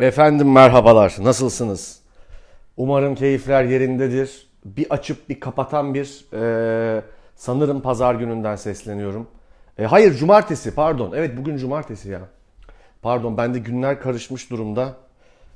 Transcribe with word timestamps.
Efendim 0.00 0.52
merhabalar, 0.52 1.16
nasılsınız? 1.20 2.00
Umarım 2.76 3.14
keyifler 3.14 3.64
yerindedir. 3.64 4.48
Bir 4.64 4.90
açıp 4.90 5.28
bir 5.28 5.40
kapatan 5.40 5.94
bir 5.94 6.26
e, 6.32 7.02
sanırım 7.34 7.80
pazar 7.80 8.14
gününden 8.14 8.56
sesleniyorum. 8.56 9.26
E, 9.78 9.84
hayır 9.84 10.14
cumartesi 10.14 10.74
pardon. 10.74 11.12
Evet 11.14 11.38
bugün 11.38 11.56
cumartesi 11.56 12.08
ya. 12.08 12.20
Pardon 13.02 13.36
bende 13.36 13.58
günler 13.58 14.00
karışmış 14.00 14.50
durumda. 14.50 14.94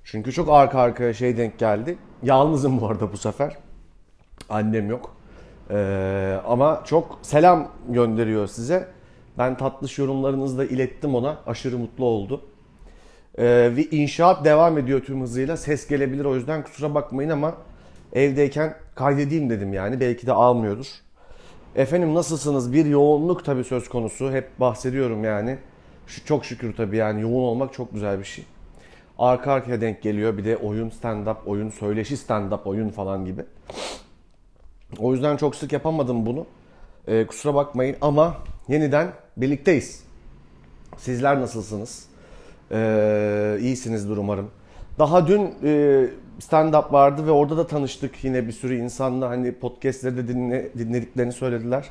Çünkü 0.04 0.32
çok 0.32 0.48
arka 0.50 0.80
arkaya 0.80 1.14
şey 1.14 1.36
denk 1.36 1.58
geldi. 1.58 1.98
Yalnızım 2.22 2.80
bu 2.80 2.86
arada 2.86 3.12
bu 3.12 3.16
sefer. 3.16 3.56
Annem 4.48 4.90
yok. 4.90 5.16
E, 5.70 6.40
ama 6.46 6.82
çok 6.84 7.18
selam 7.22 7.68
gönderiyor 7.88 8.46
size. 8.46 8.88
Ben 9.38 9.56
tatlış 9.56 9.98
yorumlarınızı 9.98 10.58
da 10.58 10.64
ilettim 10.64 11.14
ona. 11.14 11.36
Aşırı 11.46 11.78
mutlu 11.78 12.04
oldu. 12.04 12.40
Ee, 13.38 13.44
ve 13.76 13.84
inşaat 13.84 14.44
devam 14.44 14.78
ediyor 14.78 15.00
tüm 15.00 15.22
hızıyla. 15.22 15.56
Ses 15.56 15.88
gelebilir 15.88 16.24
o 16.24 16.34
yüzden 16.34 16.62
kusura 16.62 16.94
bakmayın 16.94 17.30
ama 17.30 17.54
evdeyken 18.12 18.76
kaydedeyim 18.94 19.50
dedim 19.50 19.72
yani. 19.72 20.00
Belki 20.00 20.26
de 20.26 20.32
almıyordur. 20.32 20.86
Efendim 21.76 22.14
nasılsınız? 22.14 22.72
Bir 22.72 22.86
yoğunluk 22.86 23.44
tabii 23.44 23.64
söz 23.64 23.88
konusu. 23.88 24.32
Hep 24.32 24.60
bahsediyorum 24.60 25.24
yani. 25.24 25.58
Şu 26.06 26.24
çok 26.24 26.44
şükür 26.44 26.76
tabii 26.76 26.96
yani 26.96 27.22
yoğun 27.22 27.42
olmak 27.42 27.72
çok 27.72 27.92
güzel 27.92 28.18
bir 28.18 28.24
şey. 28.24 28.44
Arka 29.18 29.52
arkaya 29.52 29.80
denk 29.80 30.02
geliyor. 30.02 30.38
Bir 30.38 30.44
de 30.44 30.56
oyun 30.56 30.90
stand-up, 30.90 31.36
oyun 31.46 31.70
söyleşi 31.70 32.14
stand-up, 32.14 32.64
oyun 32.64 32.88
falan 32.88 33.24
gibi. 33.24 33.42
O 34.98 35.12
yüzden 35.12 35.36
çok 35.36 35.56
sık 35.56 35.72
yapamadım 35.72 36.26
bunu. 36.26 36.46
Ee, 37.06 37.26
kusura 37.26 37.54
bakmayın 37.54 37.96
ama 38.00 38.36
yeniden 38.68 39.12
birlikteyiz. 39.36 40.04
Sizler 40.96 41.40
nasılsınız? 41.40 42.13
Ee, 42.74 43.58
iyisinizdir 43.60 44.16
umarım. 44.16 44.50
Daha 44.98 45.28
dün 45.28 45.54
e, 45.64 46.06
stand-up 46.40 46.92
vardı 46.92 47.26
ve 47.26 47.30
orada 47.30 47.56
da 47.56 47.66
tanıştık 47.66 48.24
yine 48.24 48.46
bir 48.46 48.52
sürü 48.52 48.76
insanla. 48.76 49.30
Hani 49.30 49.52
podcastleri 49.52 50.16
de 50.16 50.28
dinle, 50.28 50.70
dinlediklerini 50.78 51.32
söylediler. 51.32 51.90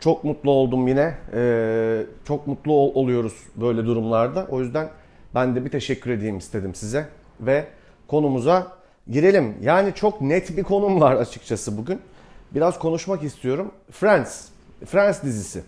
Çok 0.00 0.24
mutlu 0.24 0.50
oldum 0.50 0.88
yine. 0.88 1.14
Ee, 1.34 2.02
çok 2.24 2.46
mutlu 2.46 2.72
ol, 2.72 2.94
oluyoruz 2.94 3.34
böyle 3.56 3.84
durumlarda. 3.84 4.46
O 4.50 4.60
yüzden 4.60 4.88
ben 5.34 5.56
de 5.56 5.64
bir 5.64 5.70
teşekkür 5.70 6.10
edeyim 6.10 6.38
istedim 6.38 6.74
size. 6.74 7.06
Ve 7.40 7.64
konumuza 8.08 8.72
girelim. 9.10 9.54
Yani 9.62 9.94
çok 9.94 10.20
net 10.20 10.56
bir 10.56 10.62
konum 10.62 11.00
var 11.00 11.16
açıkçası 11.16 11.78
bugün. 11.78 12.00
Biraz 12.54 12.78
konuşmak 12.78 13.22
istiyorum. 13.22 13.72
Friends. 13.90 14.48
Friends 14.86 15.22
dizisi. 15.22 15.62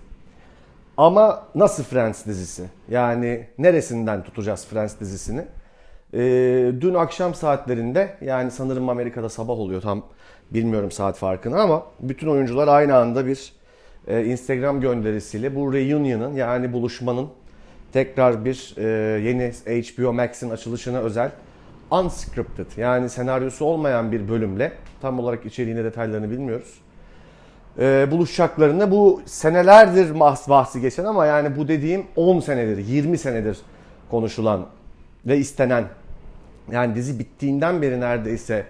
Ama 1.03 1.43
nasıl 1.55 1.85
Friends 1.85 2.27
dizisi? 2.27 2.65
Yani 2.89 3.47
neresinden 3.59 4.25
tutacağız 4.25 4.67
Friends 4.67 5.01
dizisini? 5.01 5.45
Ee, 6.15 6.19
dün 6.81 6.95
akşam 6.95 7.35
saatlerinde 7.35 8.17
yani 8.21 8.51
sanırım 8.51 8.89
Amerika'da 8.89 9.29
sabah 9.29 9.55
oluyor 9.55 9.81
tam 9.83 10.07
bilmiyorum 10.51 10.91
saat 10.91 11.17
farkını 11.17 11.61
ama 11.61 11.83
bütün 12.01 12.27
oyuncular 12.27 12.69
aynı 12.69 12.97
anda 12.97 13.27
bir 13.27 13.53
e, 14.07 14.25
Instagram 14.25 14.81
gönderisiyle 14.81 15.57
bu 15.57 15.73
reunion'ın 15.73 16.35
yani 16.35 16.73
buluşmanın 16.73 17.29
tekrar 17.93 18.45
bir 18.45 18.75
e, 18.77 18.83
yeni 19.21 19.53
HBO 19.83 20.13
Max'in 20.13 20.51
açılışına 20.51 20.99
özel 20.99 21.31
unscripted 21.91 22.67
yani 22.77 23.09
senaryosu 23.09 23.65
olmayan 23.65 24.13
bir 24.13 24.29
bölümle 24.29 24.73
tam 25.01 25.19
olarak 25.19 25.47
içeriğine 25.47 25.85
detaylarını 25.85 26.31
bilmiyoruz 26.31 26.81
e, 27.79 28.11
buluşacaklarını 28.11 28.91
bu 28.91 29.23
senelerdir 29.27 30.21
bahsi 30.21 30.81
geçen 30.81 31.05
ama 31.05 31.27
yani 31.27 31.57
bu 31.57 31.69
dediğim 31.69 32.07
10 32.17 32.41
senedir, 32.41 32.79
20 32.79 33.19
senedir 33.19 33.59
konuşulan 34.11 34.67
ve 35.27 35.39
istenen 35.39 35.85
yani 36.71 36.95
dizi 36.95 37.19
bittiğinden 37.19 37.83
beri 37.83 38.01
neredeyse 38.01 38.65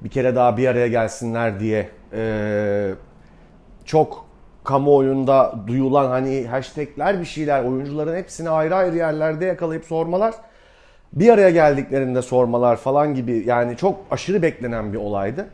bir 0.00 0.08
kere 0.08 0.36
daha 0.36 0.56
bir 0.56 0.68
araya 0.68 0.88
gelsinler 0.88 1.60
diye 1.60 1.88
e, 2.12 2.94
çok 3.84 4.26
kamuoyunda 4.64 5.54
duyulan 5.66 6.10
hani 6.10 6.46
hashtagler 6.46 7.20
bir 7.20 7.24
şeyler 7.24 7.64
oyuncuların 7.64 8.16
hepsini 8.16 8.50
ayrı 8.50 8.74
ayrı 8.74 8.96
yerlerde 8.96 9.44
yakalayıp 9.44 9.84
sormalar 9.84 10.34
bir 11.12 11.28
araya 11.28 11.50
geldiklerinde 11.50 12.22
sormalar 12.22 12.76
falan 12.76 13.14
gibi 13.14 13.42
yani 13.46 13.76
çok 13.76 13.98
aşırı 14.10 14.42
beklenen 14.42 14.92
bir 14.92 14.98
olaydı. 14.98 15.46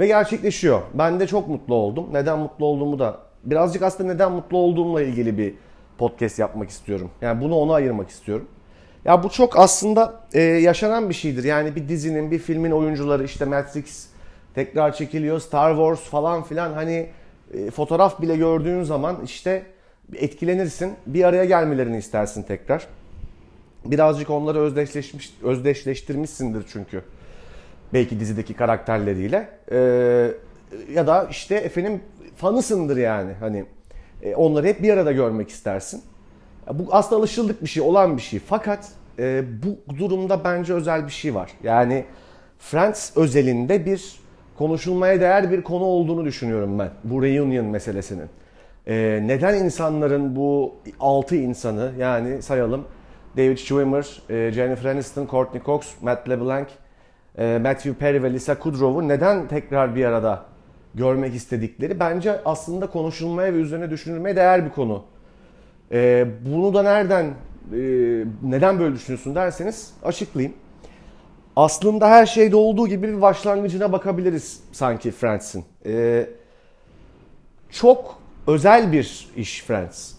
Ve 0.00 0.06
gerçekleşiyor. 0.06 0.82
Ben 0.94 1.20
de 1.20 1.26
çok 1.26 1.48
mutlu 1.48 1.74
oldum. 1.74 2.06
Neden 2.12 2.38
mutlu 2.38 2.66
olduğumu 2.66 2.98
da 2.98 3.18
birazcık 3.44 3.82
aslında 3.82 4.12
neden 4.12 4.32
mutlu 4.32 4.58
olduğumla 4.58 5.02
ilgili 5.02 5.38
bir 5.38 5.54
podcast 5.98 6.38
yapmak 6.38 6.70
istiyorum. 6.70 7.10
Yani 7.20 7.40
bunu 7.40 7.54
ona 7.54 7.74
ayırmak 7.74 8.10
istiyorum. 8.10 8.48
Ya 9.04 9.22
bu 9.22 9.28
çok 9.28 9.58
aslında 9.58 10.20
e, 10.32 10.40
yaşanan 10.40 11.08
bir 11.08 11.14
şeydir. 11.14 11.44
Yani 11.44 11.76
bir 11.76 11.88
dizinin, 11.88 12.30
bir 12.30 12.38
filmin 12.38 12.70
oyuncuları 12.70 13.24
işte 13.24 13.44
Matrix 13.44 14.06
tekrar 14.54 14.92
çekiliyor, 14.92 15.40
Star 15.40 15.70
Wars 15.70 16.00
falan 16.00 16.42
filan 16.42 16.72
hani 16.72 17.06
e, 17.54 17.70
fotoğraf 17.70 18.22
bile 18.22 18.36
gördüğün 18.36 18.82
zaman 18.82 19.16
işte 19.24 19.62
etkilenirsin. 20.14 20.92
Bir 21.06 21.24
araya 21.24 21.44
gelmelerini 21.44 21.96
istersin 21.98 22.42
tekrar. 22.42 22.86
Birazcık 23.84 24.30
onları 24.30 24.58
özdeşleşmiş, 24.58 25.34
özdeşleştirmişsindir 25.42 26.64
çünkü 26.72 27.02
belki 27.92 28.20
dizideki 28.20 28.54
karakterleriyle. 28.54 29.48
Ee, 29.72 30.30
ya 30.94 31.06
da 31.06 31.26
işte 31.30 31.54
efendim 31.54 32.00
fanısındır 32.36 32.96
yani 32.96 33.32
hani 33.40 33.64
e, 34.22 34.34
onları 34.34 34.66
hep 34.66 34.82
bir 34.82 34.92
arada 34.92 35.12
görmek 35.12 35.48
istersin. 35.48 36.02
Bu 36.74 36.86
aslında 36.90 37.20
alışıldık 37.20 37.62
bir 37.62 37.68
şey, 37.68 37.82
olan 37.82 38.16
bir 38.16 38.22
şey. 38.22 38.40
Fakat 38.46 38.88
e, 39.18 39.44
bu 39.62 39.98
durumda 39.98 40.44
bence 40.44 40.74
özel 40.74 41.06
bir 41.06 41.12
şey 41.12 41.34
var. 41.34 41.50
Yani 41.62 42.04
Friends 42.58 43.16
özelinde 43.16 43.86
bir 43.86 44.20
konuşulmaya 44.58 45.20
değer 45.20 45.50
bir 45.50 45.62
konu 45.62 45.84
olduğunu 45.84 46.24
düşünüyorum 46.24 46.78
ben. 46.78 46.90
Bu 47.04 47.22
reunion 47.22 47.66
meselesinin. 47.66 48.28
E, 48.86 49.20
neden 49.22 49.64
insanların 49.64 50.36
bu 50.36 50.74
altı 51.00 51.36
insanı 51.36 51.92
yani 51.98 52.42
sayalım 52.42 52.84
David 53.36 53.56
Schwimmer, 53.56 54.22
e, 54.30 54.52
Jennifer 54.52 54.90
Aniston, 54.90 55.26
Courtney 55.30 55.62
Cox, 55.62 55.82
Matt 56.02 56.28
LeBlanc, 56.28 56.66
e, 56.68 56.74
Matthew 57.38 57.94
Perry 57.94 58.22
ve 58.22 58.32
Lisa 58.32 58.58
Kudrow'u 58.58 59.08
neden 59.08 59.48
tekrar 59.48 59.96
bir 59.96 60.04
arada 60.04 60.44
görmek 60.94 61.34
istedikleri 61.34 62.00
bence 62.00 62.40
aslında 62.44 62.86
konuşulmaya 62.86 63.54
ve 63.54 63.56
üzerine 63.56 63.90
düşünülmeye 63.90 64.36
değer 64.36 64.64
bir 64.64 64.70
konu. 64.70 65.04
E, 65.92 66.26
bunu 66.46 66.74
da 66.74 66.82
nereden, 66.82 67.24
e, 67.24 67.34
neden 68.42 68.78
böyle 68.78 68.94
düşünüyorsun 68.94 69.34
derseniz 69.34 69.94
açıklayayım. 70.04 70.56
Aslında 71.56 72.10
her 72.10 72.26
şeyde 72.26 72.56
olduğu 72.56 72.88
gibi 72.88 73.08
bir 73.08 73.22
başlangıcına 73.22 73.92
bakabiliriz 73.92 74.60
sanki 74.72 75.10
Friends'in. 75.10 75.64
çok 77.70 78.18
özel 78.46 78.92
bir 78.92 79.28
iş 79.36 79.62
Friends. 79.62 80.12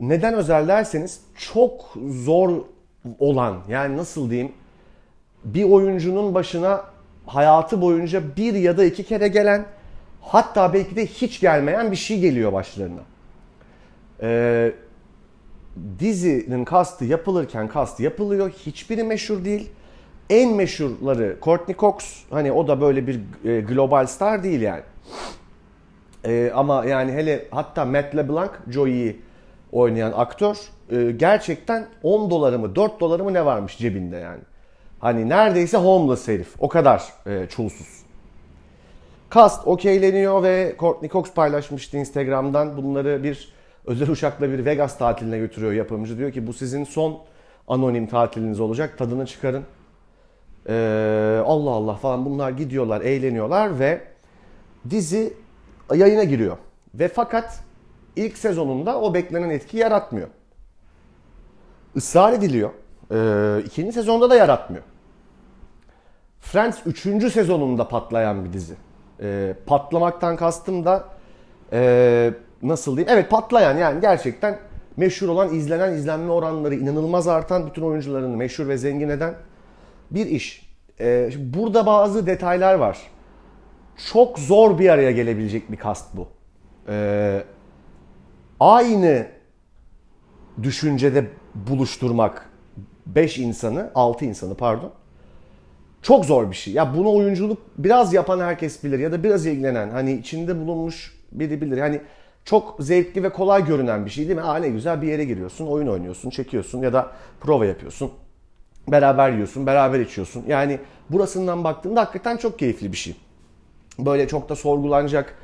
neden 0.00 0.34
özel 0.34 0.68
derseniz 0.68 1.20
çok 1.36 1.94
zor 2.10 2.64
olan 3.18 3.58
yani 3.68 3.96
nasıl 3.96 4.30
diyeyim 4.30 4.52
bir 5.44 5.64
oyuncunun 5.64 6.34
başına 6.34 6.84
hayatı 7.26 7.80
boyunca 7.80 8.22
bir 8.36 8.54
ya 8.54 8.76
da 8.76 8.84
iki 8.84 9.04
kere 9.04 9.28
gelen 9.28 9.66
hatta 10.20 10.72
belki 10.72 10.96
de 10.96 11.06
hiç 11.06 11.40
gelmeyen 11.40 11.90
bir 11.90 11.96
şey 11.96 12.20
geliyor 12.20 12.52
başlarına. 12.52 13.00
Ee, 14.22 14.72
dizinin 15.98 16.64
kastı 16.64 17.04
yapılırken 17.04 17.68
kastı 17.68 18.02
yapılıyor. 18.02 18.50
Hiçbiri 18.50 19.02
meşhur 19.02 19.44
değil. 19.44 19.70
En 20.30 20.54
meşhurları 20.54 21.36
Courtney 21.42 21.76
Cox. 21.76 21.94
Hani 22.30 22.52
o 22.52 22.68
da 22.68 22.80
böyle 22.80 23.06
bir 23.06 23.20
e, 23.44 23.60
global 23.60 24.06
star 24.06 24.42
değil 24.42 24.60
yani. 24.60 24.82
Ee, 26.24 26.52
ama 26.54 26.84
yani 26.84 27.12
hele 27.12 27.48
hatta 27.50 27.84
Matt 27.84 28.16
LeBlanc, 28.16 28.50
Joey'i 28.70 29.20
oynayan 29.74 30.12
aktör 30.16 30.56
e, 30.90 31.10
gerçekten 31.10 31.86
10 32.02 32.30
doları 32.30 32.58
mı 32.58 32.76
4 32.76 33.00
doları 33.00 33.24
mı 33.24 33.34
ne 33.34 33.44
varmış 33.44 33.78
cebinde 33.78 34.16
yani. 34.16 34.40
Hani 35.00 35.28
neredeyse 35.28 35.76
homeless 35.76 36.28
herif. 36.28 36.54
O 36.58 36.68
kadar 36.68 37.04
e, 37.26 37.46
çulsuz. 37.48 38.04
Cast 39.34 39.66
okeyleniyor 39.68 40.42
ve 40.42 40.74
Courtney 40.78 41.10
Cox 41.10 41.34
paylaşmıştı 41.34 41.96
Instagram'dan. 41.96 42.76
Bunları 42.76 43.22
bir 43.22 43.52
özel 43.86 44.10
uçakla 44.10 44.50
bir 44.50 44.64
Vegas 44.64 44.98
tatiline 44.98 45.38
götürüyor 45.38 45.72
yapımcı. 45.72 46.18
Diyor 46.18 46.32
ki 46.32 46.46
bu 46.46 46.52
sizin 46.52 46.84
son 46.84 47.18
anonim 47.68 48.06
tatiliniz 48.06 48.60
olacak. 48.60 48.98
Tadını 48.98 49.26
çıkarın. 49.26 49.64
Ee, 50.68 51.42
Allah 51.46 51.70
Allah 51.70 51.94
falan 51.94 52.24
bunlar 52.24 52.50
gidiyorlar, 52.50 53.00
eğleniyorlar 53.00 53.78
ve 53.78 54.00
dizi 54.90 55.34
yayına 55.94 56.24
giriyor. 56.24 56.56
Ve 56.94 57.08
fakat 57.08 57.63
ilk 58.16 58.38
sezonunda 58.38 59.00
o 59.00 59.14
beklenen 59.14 59.50
etki 59.50 59.76
yaratmıyor. 59.76 60.28
Israr 61.94 62.32
ediliyor. 62.32 62.70
Ee, 63.12 63.62
ikinci 63.66 63.92
sezonda 63.92 64.30
da 64.30 64.36
yaratmıyor. 64.36 64.84
Friends 66.40 66.78
üçüncü 66.86 67.30
sezonunda 67.30 67.88
patlayan 67.88 68.44
bir 68.44 68.52
dizi. 68.52 68.74
Ee, 69.20 69.54
patlamaktan 69.66 70.36
kastım 70.36 70.84
da 70.84 71.04
e, 71.72 72.30
nasıl 72.62 72.96
diyeyim? 72.96 73.12
Evet 73.12 73.30
patlayan 73.30 73.76
yani 73.76 74.00
gerçekten 74.00 74.58
meşhur 74.96 75.28
olan 75.28 75.54
izlenen 75.54 75.92
izlenme 75.92 76.32
oranları 76.32 76.74
inanılmaz 76.74 77.28
artan 77.28 77.66
bütün 77.66 77.82
oyuncularını 77.82 78.36
meşhur 78.36 78.68
ve 78.68 78.78
zengin 78.78 79.08
eden 79.08 79.34
bir 80.10 80.26
iş. 80.26 80.74
Ee, 81.00 81.30
burada 81.38 81.86
bazı 81.86 82.26
detaylar 82.26 82.74
var. 82.74 82.98
Çok 84.12 84.38
zor 84.38 84.78
bir 84.78 84.88
araya 84.88 85.10
gelebilecek 85.10 85.72
bir 85.72 85.76
kast 85.76 86.16
bu. 86.16 86.28
Ee, 86.88 87.44
aynı 88.64 89.26
düşüncede 90.62 91.26
buluşturmak 91.54 92.50
5 93.06 93.38
insanı, 93.38 93.90
6 93.94 94.24
insanı 94.24 94.54
pardon. 94.54 94.92
Çok 96.02 96.24
zor 96.24 96.50
bir 96.50 96.56
şey. 96.56 96.74
Ya 96.74 96.96
bunu 96.96 97.14
oyunculuk 97.14 97.58
biraz 97.78 98.14
yapan 98.14 98.40
herkes 98.40 98.84
bilir 98.84 98.98
ya 98.98 99.12
da 99.12 99.22
biraz 99.22 99.46
ilgilenen 99.46 99.90
hani 99.90 100.12
içinde 100.12 100.60
bulunmuş 100.60 101.18
biri 101.32 101.60
bilir. 101.60 101.76
Yani 101.76 102.00
çok 102.44 102.76
zevkli 102.80 103.22
ve 103.22 103.28
kolay 103.28 103.66
görünen 103.66 104.06
bir 104.06 104.10
şey 104.10 104.28
değil 104.28 104.38
mi? 104.38 104.44
Aa 104.44 104.56
ne 104.56 104.68
güzel 104.68 105.02
bir 105.02 105.08
yere 105.08 105.24
giriyorsun, 105.24 105.66
oyun 105.66 105.86
oynuyorsun, 105.86 106.30
çekiyorsun 106.30 106.82
ya 106.82 106.92
da 106.92 107.12
prova 107.40 107.66
yapıyorsun. 107.66 108.10
Beraber 108.88 109.30
yiyorsun, 109.30 109.66
beraber 109.66 110.00
içiyorsun. 110.00 110.44
Yani 110.48 110.78
burasından 111.10 111.64
baktığında 111.64 112.00
hakikaten 112.00 112.36
çok 112.36 112.58
keyifli 112.58 112.92
bir 112.92 112.96
şey. 112.96 113.16
Böyle 113.98 114.28
çok 114.28 114.48
da 114.48 114.56
sorgulanacak, 114.56 115.34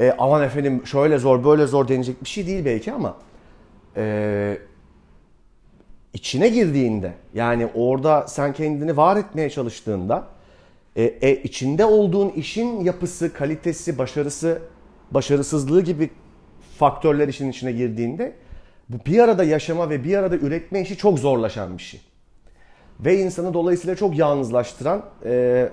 e, 0.00 0.14
aman 0.18 0.42
efendim 0.42 0.86
şöyle 0.86 1.18
zor, 1.18 1.44
böyle 1.44 1.66
zor 1.66 1.88
denecek 1.88 2.24
bir 2.24 2.28
şey 2.28 2.46
değil 2.46 2.64
belki 2.64 2.92
ama 2.92 3.16
e, 3.96 4.58
içine 6.14 6.48
girdiğinde 6.48 7.12
yani 7.34 7.68
orada 7.74 8.26
sen 8.28 8.52
kendini 8.52 8.96
var 8.96 9.16
etmeye 9.16 9.50
çalıştığında 9.50 10.26
e, 10.96 11.02
e, 11.02 11.42
içinde 11.42 11.84
olduğun 11.84 12.28
işin 12.28 12.80
yapısı, 12.80 13.32
kalitesi, 13.32 13.98
başarısı, 13.98 14.62
başarısızlığı 15.10 15.82
gibi 15.82 16.10
faktörler 16.78 17.28
işin 17.28 17.50
içine 17.50 17.72
girdiğinde 17.72 18.32
bu 18.88 18.96
bir 19.06 19.18
arada 19.18 19.44
yaşama 19.44 19.90
ve 19.90 20.04
bir 20.04 20.16
arada 20.16 20.36
üretme 20.36 20.80
işi 20.80 20.96
çok 20.96 21.18
zorlaşan 21.18 21.78
bir 21.78 21.82
şey. 21.82 22.00
Ve 23.00 23.18
insanı 23.18 23.54
dolayısıyla 23.54 23.96
çok 23.96 24.18
yalnızlaştıran, 24.18 25.02
e, 25.24 25.68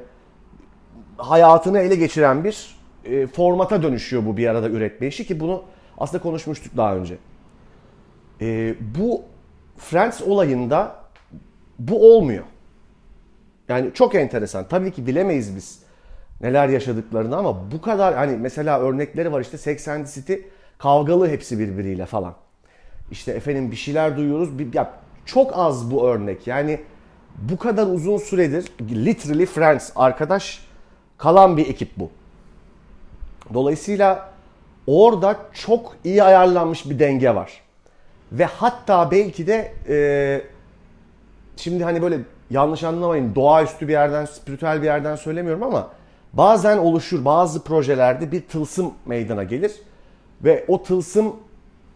hayatını 1.18 1.80
ele 1.80 1.96
geçiren 1.96 2.44
bir 2.44 2.77
e, 3.10 3.28
formata 3.28 3.84
dönüşüyor 3.84 4.26
bu 4.26 4.38
bir 4.38 4.48
arada 4.48 4.70
üretme 4.70 5.08
işi 5.08 5.28
ki 5.28 5.40
bunu 5.40 5.64
aslında 5.98 6.24
konuşmuştuk 6.24 6.78
daha 6.78 6.96
önce. 6.96 7.18
E, 8.42 8.76
bu 8.98 9.24
Friends 9.78 10.22
olayında 10.22 10.96
bu 11.80 12.16
olmuyor. 12.16 12.44
Yani 13.70 13.94
çok 13.94 14.16
enteresan. 14.16 14.68
Tabii 14.68 14.92
ki 14.92 15.08
bilemeyiz 15.08 15.56
biz 15.56 15.80
neler 16.42 16.70
yaşadıklarını 16.70 17.38
ama 17.38 17.72
bu 17.72 17.82
kadar 17.82 18.16
hani 18.16 18.38
mesela 18.38 18.80
örnekleri 18.80 19.32
var 19.32 19.42
işte 19.42 19.58
Sex 19.58 19.88
and 19.88 20.06
the 20.06 20.12
City 20.12 20.34
kavgalı 20.78 21.30
hepsi 21.30 21.60
birbiriyle 21.60 22.06
falan. 22.06 22.34
İşte 23.12 23.32
efendim 23.32 23.72
bir 23.72 23.76
şeyler 23.76 24.18
duyuyoruz. 24.18 24.60
Bir, 24.60 24.74
ya 24.74 24.94
çok 25.26 25.52
az 25.58 25.92
bu 25.92 26.08
örnek. 26.08 26.48
Yani 26.48 26.80
bu 27.38 27.58
kadar 27.58 27.88
uzun 27.88 28.18
süredir 28.18 28.72
literally 28.92 29.46
friends 29.46 29.92
arkadaş 29.96 30.68
kalan 31.18 31.58
bir 31.58 31.70
ekip 31.70 31.90
bu. 31.98 32.12
Dolayısıyla 33.54 34.30
orada 34.88 35.38
çok 35.54 35.96
iyi 36.04 36.24
ayarlanmış 36.24 36.90
bir 36.90 37.00
denge 37.00 37.36
var. 37.36 37.62
Ve 38.32 38.46
hatta 38.46 39.12
belki 39.12 39.48
de 39.48 39.74
e, 39.90 40.42
şimdi 41.56 41.84
hani 41.84 42.02
böyle 42.02 42.20
yanlış 42.50 42.84
anlamayın 42.84 43.36
doğaüstü 43.36 43.88
bir 43.88 43.94
yerden, 43.94 44.26
spiritüel 44.26 44.82
bir 44.82 44.86
yerden 44.86 45.16
söylemiyorum 45.16 45.64
ama 45.64 45.92
bazen 46.34 46.78
oluşur 46.78 47.26
bazı 47.26 47.64
projelerde 47.64 48.32
bir 48.32 48.42
tılsım 48.42 48.94
meydana 49.06 49.44
gelir. 49.44 49.72
Ve 50.44 50.66
o 50.68 50.84
tılsım 50.84 51.36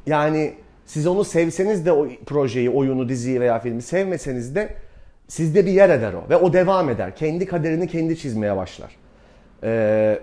yani 0.06 0.54
siz 0.86 1.08
onu 1.08 1.24
sevseniz 1.24 1.86
de 1.86 1.92
o 1.92 2.08
projeyi, 2.26 2.70
oyunu, 2.70 3.10
diziyi 3.10 3.42
veya 3.42 3.60
filmi 3.60 3.82
sevmeseniz 3.82 4.56
de 4.56 4.76
sizde 5.28 5.66
bir 5.66 5.72
yer 5.72 5.90
eder 5.90 6.14
o. 6.14 6.30
Ve 6.30 6.36
o 6.36 6.54
devam 6.54 6.90
eder. 6.90 7.16
Kendi 7.16 7.46
kaderini 7.46 7.88
kendi 7.88 8.18
çizmeye 8.18 8.58
başlar. 8.58 8.96
Ee, 9.64 10.20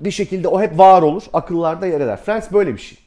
bir 0.00 0.10
şekilde 0.10 0.48
o 0.48 0.60
hep 0.60 0.78
var 0.78 1.02
olur. 1.02 1.22
Akıllarda 1.32 1.86
yer 1.86 2.00
eder. 2.00 2.16
Friends 2.16 2.52
böyle 2.52 2.72
bir 2.72 2.80
şey. 2.80 2.98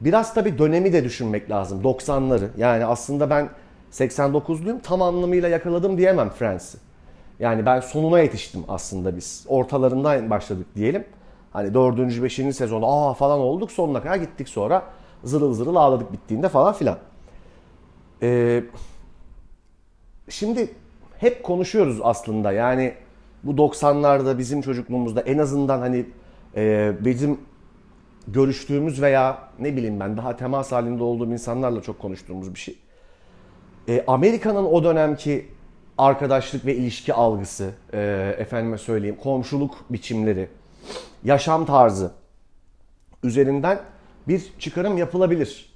Biraz 0.00 0.34
tabii 0.34 0.58
dönemi 0.58 0.92
de 0.92 1.04
düşünmek 1.04 1.50
lazım. 1.50 1.82
90'ları. 1.82 2.48
Yani 2.56 2.84
aslında 2.84 3.30
ben 3.30 3.48
89'luyum. 3.92 4.80
Tam 4.82 5.02
anlamıyla 5.02 5.48
yakaladım 5.48 5.98
diyemem 5.98 6.30
Friends'i. 6.30 6.78
Yani 7.38 7.66
ben 7.66 7.80
sonuna 7.80 8.20
yetiştim 8.20 8.64
aslında 8.68 9.16
biz. 9.16 9.44
Ortalarından 9.48 10.30
başladık 10.30 10.66
diyelim. 10.76 11.04
Hani 11.52 11.74
4. 11.74 12.22
5. 12.22 12.34
sezonu 12.34 12.86
aa 12.86 13.14
falan 13.14 13.38
olduk 13.40 13.72
sonuna 13.72 14.02
kadar 14.02 14.16
gittik 14.16 14.48
sonra 14.48 14.82
zırıl 15.24 15.54
zırıl 15.54 15.76
ağladık 15.76 16.12
bittiğinde 16.12 16.48
falan 16.48 16.72
filan. 16.72 16.98
Ee, 18.22 18.64
şimdi 20.28 20.74
hep 21.18 21.42
konuşuyoruz 21.42 21.98
aslında 22.02 22.52
yani 22.52 22.94
bu 23.46 23.52
90'larda 23.52 24.38
bizim 24.38 24.62
çocukluğumuzda 24.62 25.20
en 25.20 25.38
azından 25.38 25.78
hani 25.78 26.06
e, 26.56 26.92
bizim 27.00 27.40
görüştüğümüz 28.28 29.02
veya 29.02 29.38
ne 29.58 29.76
bileyim 29.76 30.00
ben 30.00 30.16
daha 30.16 30.36
temas 30.36 30.72
halinde 30.72 31.02
olduğum 31.02 31.32
insanlarla 31.32 31.82
çok 31.82 31.98
konuştuğumuz 31.98 32.54
bir 32.54 32.58
şey. 32.58 32.78
E, 33.88 34.04
Amerika'nın 34.06 34.64
o 34.64 34.84
dönemki 34.84 35.48
arkadaşlık 35.98 36.66
ve 36.66 36.74
ilişki 36.74 37.14
algısı, 37.14 37.70
e, 37.92 38.34
efendime 38.38 38.78
söyleyeyim 38.78 39.16
komşuluk 39.22 39.84
biçimleri, 39.90 40.48
yaşam 41.24 41.66
tarzı 41.66 42.12
üzerinden 43.22 43.80
bir 44.28 44.52
çıkarım 44.58 44.98
yapılabilir 44.98 45.72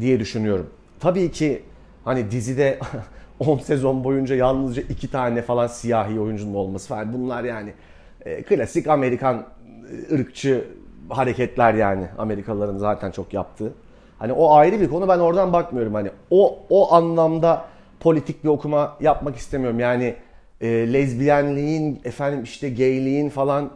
diye 0.00 0.20
düşünüyorum. 0.20 0.70
Tabii 1.00 1.30
ki 1.30 1.62
hani 2.04 2.30
dizide 2.30 2.78
10 3.48 3.58
sezon 3.58 4.04
boyunca 4.04 4.34
yalnızca 4.34 4.82
iki 4.82 5.10
tane 5.10 5.42
falan 5.42 5.66
siyahi 5.66 6.20
oyuncunun 6.20 6.54
olması 6.54 6.88
falan 6.88 7.12
bunlar 7.12 7.44
yani 7.44 7.72
e, 8.24 8.42
klasik 8.42 8.86
Amerikan 8.86 9.46
e, 10.10 10.14
ırkçı 10.14 10.64
hareketler 11.08 11.74
yani 11.74 12.06
Amerikalıların 12.18 12.78
zaten 12.78 13.10
çok 13.10 13.34
yaptığı. 13.34 13.72
Hani 14.18 14.32
o 14.32 14.54
ayrı 14.54 14.80
bir 14.80 14.88
konu 14.88 15.08
ben 15.08 15.18
oradan 15.18 15.52
bakmıyorum 15.52 15.94
hani 15.94 16.10
o 16.30 16.58
o 16.70 16.92
anlamda 16.92 17.64
politik 18.00 18.44
bir 18.44 18.48
okuma 18.48 18.96
yapmak 19.00 19.36
istemiyorum. 19.36 19.80
Yani 19.80 20.14
e, 20.60 20.92
lezbiyenliğin 20.92 22.00
efendim 22.04 22.42
işte 22.42 22.70
gayliğin 22.70 23.28
falan 23.28 23.70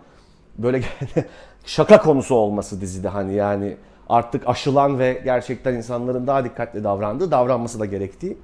böyle 0.58 0.82
şaka 1.64 2.00
konusu 2.00 2.34
olması 2.34 2.80
dizide 2.80 3.08
hani 3.08 3.34
yani 3.34 3.76
artık 4.08 4.48
aşılan 4.48 4.98
ve 4.98 5.20
gerçekten 5.24 5.74
insanların 5.74 6.26
daha 6.26 6.44
dikkatli 6.44 6.84
davrandığı, 6.84 7.30
davranması 7.30 7.80
da 7.80 7.86
gerektiği. 7.86 8.36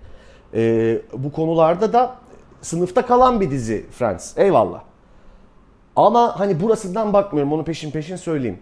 E, 0.54 0.98
bu 1.12 1.32
konularda 1.32 1.93
da 1.93 2.17
sınıfta 2.62 3.06
kalan 3.06 3.40
bir 3.40 3.50
dizi 3.50 3.86
Friends. 3.90 4.38
Eyvallah. 4.38 4.82
Ama 5.96 6.40
hani 6.40 6.60
burasından 6.60 7.12
bakmıyorum 7.12 7.52
onu 7.52 7.64
peşin 7.64 7.90
peşin 7.90 8.17
söyleyeyim. 8.17 8.60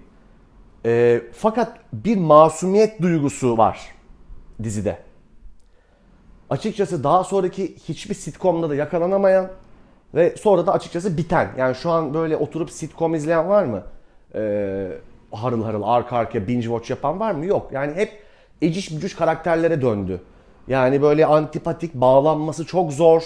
E, 0.85 1.23
fakat 1.33 1.79
bir 1.93 2.17
masumiyet 2.17 3.03
duygusu 3.03 3.59
var 3.59 3.81
dizide. 4.63 4.99
Açıkçası 6.51 7.05
daha 7.05 7.25
sonraki 7.25 7.77
hiçbir 7.77 8.15
sitcomda 8.15 8.71
da 8.71 8.75
yakalanamayan 8.75 9.49
ve 10.15 10.37
sonra 10.37 10.67
da 10.67 10.73
açıkçası 10.73 11.17
biten. 11.17 11.51
Yani 11.59 11.75
şu 11.75 11.91
an 11.91 12.15
böyle 12.15 12.37
oturup 12.37 12.71
sitcom 12.71 13.15
izleyen 13.15 13.49
var 13.49 13.65
mı? 13.65 13.83
Ee, 14.35 14.89
harıl 15.33 15.65
harıl 15.65 15.83
arka 15.83 16.17
arkaya 16.17 16.49
binge 16.49 16.63
watch 16.63 16.91
yapan 16.91 17.21
var 17.21 17.33
mı? 17.33 17.47
Yok. 17.47 17.69
Yani 17.73 17.95
hep 17.95 18.23
eciş 18.63 18.91
bücüş 18.91 19.17
karakterlere 19.17 19.83
döndü. 19.83 20.21
Yani 20.69 21.03
böyle 21.03 21.27
antipatik 21.27 21.95
bağlanması 21.95 22.67
çok 22.67 22.93
zor. 22.93 23.23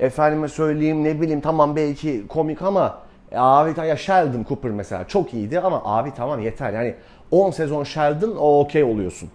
Efendime 0.00 0.48
söyleyeyim 0.48 1.04
ne 1.04 1.20
bileyim 1.20 1.40
tamam 1.40 1.76
belki 1.76 2.28
komik 2.28 2.62
ama 2.62 2.98
e, 3.32 3.38
abi 3.38 3.88
ya 3.88 3.96
Sheldon 3.96 4.44
Cooper 4.48 4.70
mesela 4.70 5.08
çok 5.08 5.34
iyiydi 5.34 5.60
ama 5.60 5.82
abi 5.84 6.14
tamam 6.14 6.40
yeter. 6.40 6.72
Yani 6.72 6.94
10 7.30 7.50
sezon 7.50 7.84
Sheldon 7.84 8.36
o 8.36 8.60
okey 8.60 8.84
oluyorsun. 8.84 9.30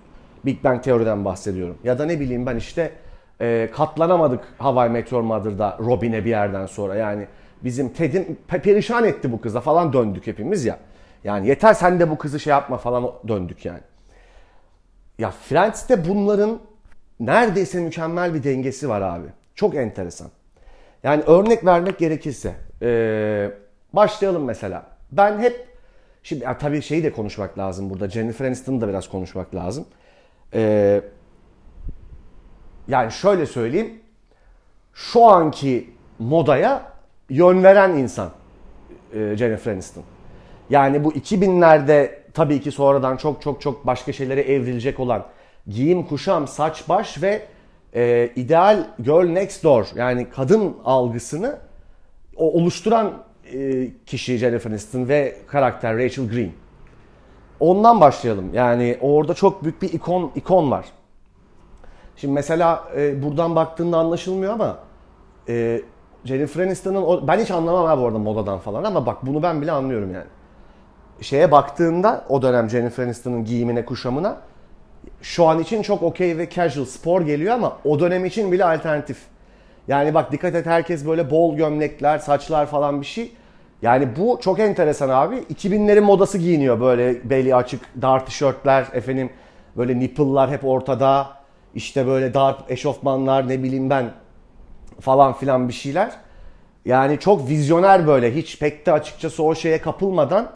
Big 0.46 0.64
Bang 0.64 0.84
Teori'den 0.84 1.26
bahsediyorum. 1.26 1.78
Ya 1.84 2.00
da 2.00 2.06
ne 2.06 2.20
bileyim 2.20 2.46
ben 2.46 2.56
işte 2.56 2.92
e, 3.42 3.70
katlanamadık 3.74 4.44
Hawaii 4.58 4.90
Meteor 4.90 5.22
Mother'da 5.22 5.78
Robin'e 5.80 6.26
bir 6.26 6.30
yerden 6.30 6.66
sonra. 6.66 6.96
Yani 6.96 7.28
bizim 7.64 7.90
Ted'in 7.90 8.40
perişan 8.48 9.04
etti 9.04 9.32
bu 9.32 9.42
kıza 9.42 9.62
falan 9.62 9.94
döndük 9.94 10.28
hepimiz 10.28 10.66
ya. 10.66 10.80
Yani 11.24 11.48
yeter 11.48 11.74
sen 11.74 12.00
de 12.00 12.10
bu 12.10 12.18
kızı 12.18 12.40
şey 12.40 12.52
yapma 12.52 12.78
falan 12.78 13.12
döndük 13.28 13.66
yani. 13.66 13.80
Ya 15.20 15.32
Friends'te 15.32 16.10
bunların 16.10 16.60
neredeyse 17.20 17.80
mükemmel 17.80 18.34
bir 18.34 18.44
dengesi 18.44 18.90
var 18.90 19.02
abi. 19.02 19.28
Çok 19.56 19.76
enteresan. 19.76 20.28
Yani 21.04 21.24
örnek 21.24 21.66
vermek 21.66 22.00
gerekirse 22.00 22.56
ee, 22.82 23.52
başlayalım 23.94 24.44
mesela. 24.44 24.86
Ben 25.12 25.40
hep 25.40 25.68
şimdi 26.24 26.44
ya 26.44 26.58
tabii 26.58 26.82
şeyi 26.82 27.04
de 27.04 27.12
konuşmak 27.12 27.58
lazım 27.58 27.90
burada. 27.90 28.10
Jennifer 28.10 28.46
Aniston'ı 28.46 28.82
da 28.82 28.88
biraz 28.88 29.10
konuşmak 29.10 29.56
lazım. 29.56 29.86
Ee, 30.54 31.02
yani 32.88 33.12
şöyle 33.12 33.46
söyleyeyim. 33.46 34.02
Şu 34.94 35.26
anki 35.26 35.90
modaya 36.20 36.92
yön 37.30 37.64
veren 37.64 37.90
insan 37.90 38.32
e, 39.14 39.38
Jennifer 39.38 39.72
Aniston. 39.72 40.04
Yani 40.70 41.04
bu 41.04 41.14
2000'lerde 41.14 42.12
tabii 42.34 42.62
ki 42.62 42.72
sonradan 42.72 43.18
çok 43.18 43.42
çok 43.42 43.62
çok 43.62 43.88
başka 43.88 44.14
şeylere 44.14 44.42
evrilecek 44.42 45.00
olan 45.00 45.26
giyim, 45.68 46.04
kuşam, 46.04 46.48
saç, 46.48 46.90
baş 46.90 47.22
ve 47.22 47.42
e, 47.96 48.30
ideal 48.36 48.88
girl 49.04 49.26
next 49.26 49.64
door 49.64 49.88
yani 49.96 50.30
kadın 50.30 50.78
algısını 50.86 51.58
oluşturan 52.36 53.14
e, 53.54 53.88
kişi 54.06 54.38
Jennifer 54.38 54.72
Aniston 54.72 55.08
ve 55.08 55.38
karakter 55.48 55.98
Rachel 55.98 56.30
Green. 56.30 56.52
Ondan 57.60 58.02
başlayalım. 58.02 58.54
Yani 58.54 58.98
orada 59.02 59.34
çok 59.34 59.64
büyük 59.64 59.82
bir 59.82 59.94
ikon 59.94 60.32
ikon 60.36 60.72
var. 60.72 60.86
Şimdi 62.16 62.34
mesela 62.34 62.84
e, 62.98 63.24
buradan 63.24 63.56
baktığında 63.56 63.98
anlaşılmıyor 63.98 64.54
ama 64.54 64.78
e, 65.50 65.82
Jennifer 66.24 66.64
Aniston'un 66.64 67.28
ben 67.28 67.40
hiç 67.40 67.52
anlamam 67.52 67.86
abi 67.86 68.02
orada 68.02 68.18
modadan 68.18 68.60
falan 68.60 68.84
ama 68.84 69.06
bak 69.06 69.26
bunu 69.26 69.44
ben 69.44 69.62
bile 69.62 69.72
anlıyorum 69.72 70.14
yani. 70.14 70.26
Şeye 71.22 71.52
baktığında 71.52 72.26
o 72.30 72.42
dönem 72.42 72.70
Jennifer 72.70 73.04
Aniston'un 73.04 73.46
giyimine, 73.46 73.86
kuşamına 73.86 74.38
şu 75.22 75.48
an 75.48 75.60
için 75.60 75.82
çok 75.82 76.04
okey 76.04 76.38
ve 76.38 76.50
casual 76.50 76.86
spor 76.86 77.22
geliyor 77.22 77.54
ama 77.54 77.78
o 77.86 78.00
dönem 78.00 78.26
için 78.26 78.52
bile 78.52 78.66
alternatif. 78.66 79.18
Yani 79.88 80.14
bak 80.14 80.32
dikkat 80.32 80.56
et 80.56 80.66
herkes 80.66 81.08
böyle 81.08 81.32
bol 81.32 81.56
gömlekler, 81.56 82.20
saçlar 82.20 82.66
falan 82.66 83.02
bir 83.02 83.06
şey. 83.06 83.32
Yani 83.82 84.08
bu 84.18 84.40
çok 84.42 84.60
enteresan 84.60 85.10
abi. 85.10 85.36
2000'lerin 85.36 86.02
modası 86.02 86.38
giyiniyor 86.38 86.80
böyle 86.80 87.30
beli 87.30 87.56
açık 87.56 87.82
dar 88.02 88.26
tişörtler 88.26 88.86
efendim 88.94 89.30
böyle 89.78 90.00
nipple'lar 90.00 90.50
hep 90.50 90.66
ortada. 90.66 91.38
İşte 91.76 92.08
böyle 92.08 92.34
dar 92.34 92.58
eşofmanlar 92.70 93.50
ne 93.50 93.64
bileyim 93.64 93.90
ben 93.90 94.12
falan 95.00 95.34
filan 95.34 95.68
bir 95.68 95.74
şeyler. 95.74 96.12
Yani 96.86 97.20
çok 97.20 97.50
vizyoner 97.50 98.08
böyle 98.08 98.36
hiç 98.36 98.60
pek 98.60 98.86
de 98.86 98.92
açıkçası 98.92 99.44
o 99.44 99.56
şeye 99.56 99.82
kapılmadan 99.82 100.52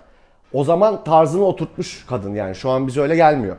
o 0.54 0.64
zaman 0.64 1.04
tarzını 1.04 1.44
oturtmuş 1.44 2.06
kadın 2.06 2.36
yani 2.36 2.56
şu 2.56 2.70
an 2.70 2.88
bize 2.88 3.02
öyle 3.02 3.16
gelmiyor. 3.16 3.56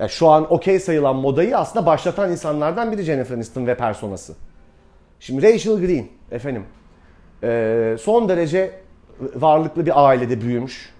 Yani 0.00 0.10
şu 0.10 0.28
an 0.28 0.52
okey 0.52 0.80
sayılan 0.80 1.16
modayı 1.16 1.58
aslında 1.58 1.86
başlatan 1.86 2.30
insanlardan 2.30 2.92
biri 2.92 3.02
Jennifer 3.02 3.34
Aniston 3.34 3.66
ve 3.66 3.76
personası. 3.76 4.34
Şimdi 5.20 5.42
Rachel 5.42 5.76
Green 5.86 6.06
efendim 6.30 6.64
e, 7.42 7.96
son 8.00 8.28
derece 8.28 8.80
varlıklı 9.34 9.86
bir 9.86 10.06
ailede 10.06 10.40
büyümüş. 10.40 10.94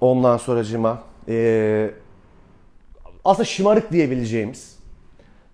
Ondan 0.00 0.36
sonracıma 0.36 1.02
e, 1.28 1.90
aslında 3.24 3.44
şımarık 3.44 3.92
diyebileceğimiz 3.92 4.78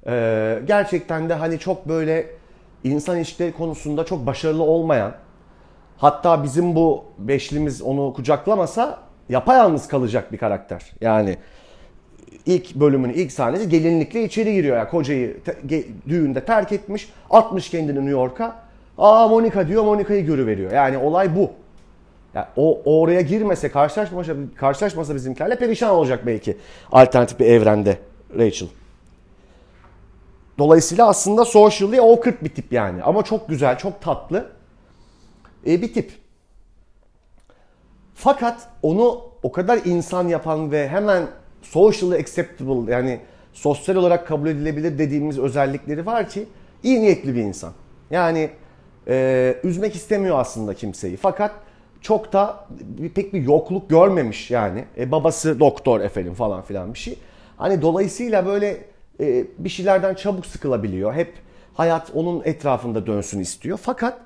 e, 0.07 0.59
gerçekten 0.67 1.29
de 1.29 1.35
hani 1.35 1.59
çok 1.59 1.89
böyle 1.89 2.27
insan 2.85 3.17
ilişkileri 3.17 3.53
konusunda 3.53 4.05
çok 4.05 4.27
başarılı 4.27 4.63
olmayan 4.63 5.15
hatta 5.99 6.43
bizim 6.43 6.75
bu 6.75 7.05
beşlimiz 7.19 7.83
onu 7.83 8.13
kucaklamasa 8.13 8.99
yapayalnız 9.29 9.89
kalacak 9.89 10.33
bir 10.33 10.39
karakter. 10.39 10.83
Yani 11.01 11.39
ilk 12.47 12.75
bölümün 12.75 13.11
ilk 13.11 13.33
sahnesi 13.33 13.69
gelinlikle 13.69 14.25
içeri 14.25 14.55
giriyor. 14.55 14.77
Yani 14.77 14.89
kocayı 14.89 15.43
te, 15.45 15.57
ge, 15.67 15.85
düğünde 16.09 16.45
terk 16.45 16.73
etmiş, 16.73 17.09
atmış 17.31 17.71
kendini 17.71 17.97
New 17.97 18.11
York'a. 18.11 18.57
Aa 18.99 19.29
Monica 19.29 19.69
diyor, 19.69 19.85
Monica'yı 19.85 20.27
görüveriyor. 20.27 20.73
Yani 20.73 20.99
olay 20.99 21.37
bu. 21.37 21.51
Yani 22.35 22.47
o, 22.57 22.83
oraya 22.85 23.21
girmese, 23.21 23.71
karşılaşmasa, 23.71 24.33
karşılaşmasa 24.57 25.15
bizimkilerle 25.15 25.59
perişan 25.59 25.91
olacak 25.91 26.27
belki 26.27 26.57
alternatif 26.93 27.41
bir 27.41 27.47
evrende 27.47 27.99
Rachel. 28.39 28.69
Dolayısıyla 30.59 31.09
aslında 31.09 31.45
socially 31.45 31.99
awkward 32.01 32.35
bir 32.43 32.49
tip 32.49 32.73
yani. 32.73 33.03
Ama 33.03 33.23
çok 33.23 33.49
güzel, 33.49 33.79
çok 33.79 34.01
tatlı 34.01 34.51
e, 35.67 35.83
bir 35.83 35.95
tip. 35.95 36.13
Fakat 38.15 38.69
onu 38.83 39.21
o 39.43 39.53
kadar 39.53 39.81
insan 39.85 40.29
yapan 40.29 40.71
ve 40.71 40.89
hemen 40.89 41.27
socially 41.71 42.21
acceptable 42.21 42.93
yani 42.93 43.21
sosyal 43.53 43.97
olarak 43.97 44.27
kabul 44.29 44.49
edilebilir 44.49 44.99
dediğimiz 44.99 45.39
özellikleri 45.39 46.07
var 46.07 46.29
ki 46.29 46.47
iyi 46.83 47.01
niyetli 47.01 47.35
bir 47.35 47.41
insan. 47.41 47.73
Yani 48.11 48.51
e, 49.09 49.57
üzmek 49.65 49.95
istemiyor 49.95 50.39
aslında 50.39 50.75
kimseyi. 50.75 51.17
Fakat 51.17 51.53
çok 52.01 52.33
da 52.33 52.67
pek 53.15 53.35
bir 53.35 53.43
yokluk 53.43 53.91
görmemiş 53.91 54.51
yani. 54.51 54.85
E, 54.99 55.13
babası 55.13 55.61
doktor 55.61 56.01
efendim 56.01 56.35
falan 56.35 56.63
filan 56.63 56.95
bir 56.95 56.99
şey. 56.99 57.19
Hani 57.57 57.83
dolayısıyla 57.83 58.47
böyle 58.47 58.85
e, 59.21 59.45
bir 59.59 59.69
şeylerden 59.69 60.15
çabuk 60.15 60.47
sıkılabiliyor. 60.47 61.15
Hep 61.15 61.33
hayat 61.75 62.11
onun 62.15 62.43
etrafında 62.45 63.07
dönsün 63.07 63.41
istiyor. 63.41 63.79
Fakat 63.83 64.19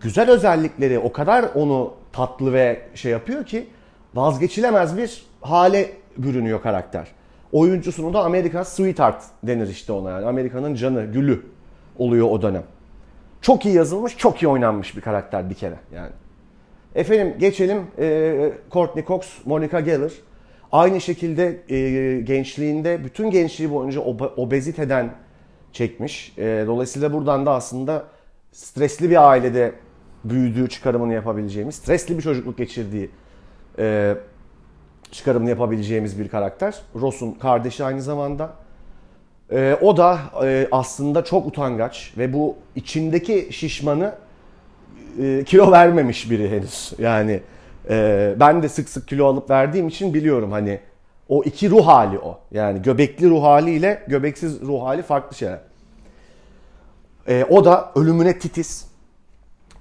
güzel 0.00 0.30
özellikleri 0.30 0.98
o 0.98 1.12
kadar 1.12 1.44
onu 1.54 1.94
tatlı 2.12 2.52
ve 2.52 2.82
şey 2.94 3.12
yapıyor 3.12 3.46
ki 3.46 3.66
vazgeçilemez 4.14 4.96
bir 4.96 5.26
hale 5.44 5.90
bürünüyor 6.16 6.62
karakter. 6.62 7.08
Oyuncusunu 7.52 8.14
da 8.14 8.24
Amerika 8.24 8.64
Sweetheart 8.64 9.22
denir 9.42 9.68
işte 9.68 9.92
ona 9.92 10.10
yani. 10.10 10.26
Amerika'nın 10.26 10.74
canı, 10.74 11.04
gülü 11.04 11.42
oluyor 11.98 12.30
o 12.30 12.42
dönem. 12.42 12.62
Çok 13.40 13.66
iyi 13.66 13.74
yazılmış, 13.74 14.16
çok 14.16 14.42
iyi 14.42 14.48
oynanmış 14.48 14.96
bir 14.96 15.00
karakter 15.00 15.50
bir 15.50 15.54
kere 15.54 15.76
yani. 15.94 16.12
Efendim 16.94 17.34
geçelim 17.38 17.82
e, 17.98 18.52
Courtney 18.70 19.04
Cox, 19.04 19.26
Monica 19.44 19.80
Geller. 19.80 20.12
Aynı 20.72 21.00
şekilde 21.00 21.60
e, 21.68 22.20
gençliğinde, 22.20 23.04
bütün 23.04 23.30
gençliği 23.30 23.70
boyunca 23.70 24.00
obeziteden 24.36 25.10
çekmiş. 25.72 26.34
E, 26.38 26.64
dolayısıyla 26.66 27.12
buradan 27.12 27.46
da 27.46 27.52
aslında 27.52 28.04
stresli 28.52 29.10
bir 29.10 29.30
ailede 29.30 29.72
büyüdüğü 30.24 30.68
çıkarımını 30.68 31.12
yapabileceğimiz, 31.12 31.74
stresli 31.74 32.16
bir 32.16 32.22
çocukluk 32.22 32.58
geçirdiği 32.58 33.10
e, 33.78 34.14
çıkarımını 35.14 35.50
yapabileceğimiz 35.50 36.18
bir 36.18 36.28
karakter. 36.28 36.74
Ross'un 36.94 37.32
kardeşi 37.32 37.84
aynı 37.84 38.02
zamanda. 38.02 38.52
E, 39.52 39.76
o 39.82 39.96
da 39.96 40.18
e, 40.44 40.68
aslında 40.72 41.24
çok 41.24 41.46
utangaç 41.46 42.12
ve 42.18 42.32
bu 42.32 42.56
içindeki 42.76 43.48
şişmanı 43.50 44.14
e, 45.22 45.44
kilo 45.44 45.72
vermemiş 45.72 46.30
biri 46.30 46.50
henüz. 46.50 46.92
Yani 46.98 47.40
e, 47.88 48.34
ben 48.40 48.62
de 48.62 48.68
sık 48.68 48.88
sık 48.88 49.08
kilo 49.08 49.26
alıp 49.26 49.50
verdiğim 49.50 49.88
için 49.88 50.14
biliyorum 50.14 50.52
hani 50.52 50.80
o 51.28 51.42
iki 51.44 51.70
ruh 51.70 51.86
hali 51.86 52.18
o. 52.18 52.38
Yani 52.50 52.82
göbekli 52.82 53.30
ruh 53.30 53.42
haliyle 53.42 54.02
göbeksiz 54.08 54.62
ruh 54.62 54.82
hali 54.82 55.02
farklı 55.02 55.36
şeyler. 55.36 55.60
E, 57.28 57.44
o 57.50 57.64
da 57.64 57.92
ölümüne 57.96 58.38
titiz. 58.38 58.86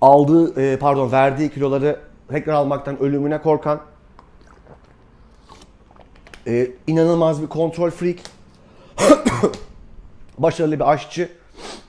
Aldığı 0.02 0.62
e, 0.62 0.78
pardon 0.80 1.12
verdiği 1.12 1.50
kiloları 1.50 2.00
tekrar 2.30 2.54
almaktan 2.54 3.00
ölümüne 3.00 3.42
korkan 3.42 3.82
e, 6.48 6.68
inanılmaz 6.88 7.42
bir 7.42 7.48
kontrol 7.48 7.90
freak. 7.90 8.18
Başarılı 10.38 10.76
bir 10.76 10.92
aşçı. 10.92 11.30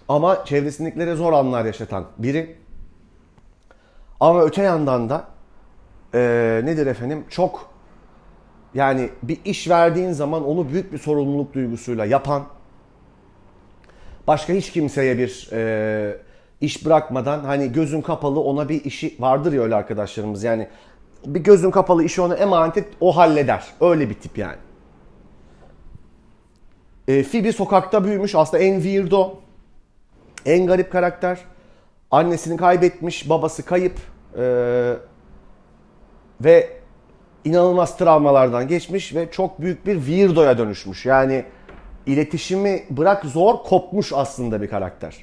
Ama 0.09 0.45
çevresindekilere 0.45 1.15
zor 1.15 1.33
anlar 1.33 1.65
yaşatan 1.65 2.05
biri. 2.19 2.57
Ama 4.21 4.43
öte 4.43 4.63
yandan 4.63 5.11
da 5.11 5.25
e, 6.15 6.21
nedir 6.65 6.87
efendim 6.87 7.25
çok 7.31 7.75
yani 8.75 9.11
bir 9.23 9.39
iş 9.45 9.69
verdiğin 9.69 10.13
zaman 10.13 10.45
onu 10.45 10.69
büyük 10.69 10.93
bir 10.93 10.99
sorumluluk 10.99 11.55
duygusuyla 11.55 12.05
yapan 12.05 12.43
başka 14.27 14.53
hiç 14.53 14.73
kimseye 14.73 15.19
bir 15.19 15.49
e, 15.53 16.17
iş 16.61 16.87
bırakmadan 16.87 17.41
hani 17.41 17.73
gözün 17.73 18.01
kapalı 18.01 18.41
ona 18.41 18.69
bir 18.69 18.85
işi 18.85 19.15
vardır 19.19 19.53
ya 19.53 19.63
öyle 19.63 19.75
arkadaşlarımız 19.75 20.45
yani 20.45 20.69
bir 21.27 21.41
gözün 21.41 21.71
kapalı 21.71 22.05
işi 22.05 22.21
ona 22.21 22.35
emanet 22.35 22.77
et 22.77 22.89
o 23.01 23.17
halleder. 23.17 23.65
Öyle 23.81 24.11
bir 24.11 24.15
tip 24.15 24.39
yani. 24.39 24.59
E, 27.09 27.23
Phoebe 27.23 27.53
sokakta 27.53 28.05
büyümüş 28.05 28.35
aslında 28.35 28.63
en 28.63 28.75
weirdo, 28.75 29.35
en 30.47 30.67
garip 30.67 30.93
karakter. 30.93 31.39
Annesini 32.11 32.57
kaybetmiş, 32.57 33.31
babası 33.31 33.65
kayıp 33.65 34.01
ee, 34.39 34.95
ve 36.41 36.71
inanılmaz 37.45 37.97
travmalardan 37.97 38.69
geçmiş 38.69 39.15
ve 39.15 39.31
çok 39.31 39.61
büyük 39.61 39.87
bir 39.87 39.97
weirdo'ya 39.97 40.59
dönüşmüş. 40.59 41.07
Yani 41.07 41.45
iletişimi 42.07 42.83
bırak 42.91 43.25
zor 43.25 43.55
kopmuş 43.55 44.13
aslında 44.13 44.63
bir 44.63 44.69
karakter. 44.69 45.17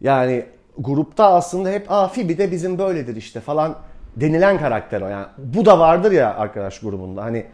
Yani 0.00 0.44
grupta 0.78 1.32
aslında 1.32 1.70
hep 1.70 1.92
aa 1.92 2.08
Phoebe 2.08 2.38
de 2.38 2.50
bizim 2.50 2.78
böyledir 2.78 3.16
işte 3.16 3.40
falan 3.40 3.78
denilen 4.16 4.58
karakter 4.58 5.00
o. 5.00 5.08
Yani 5.08 5.26
bu 5.38 5.66
da 5.66 5.78
vardır 5.78 6.12
ya 6.12 6.34
arkadaş 6.34 6.80
grubunda. 6.80 7.24
Hani 7.24 7.46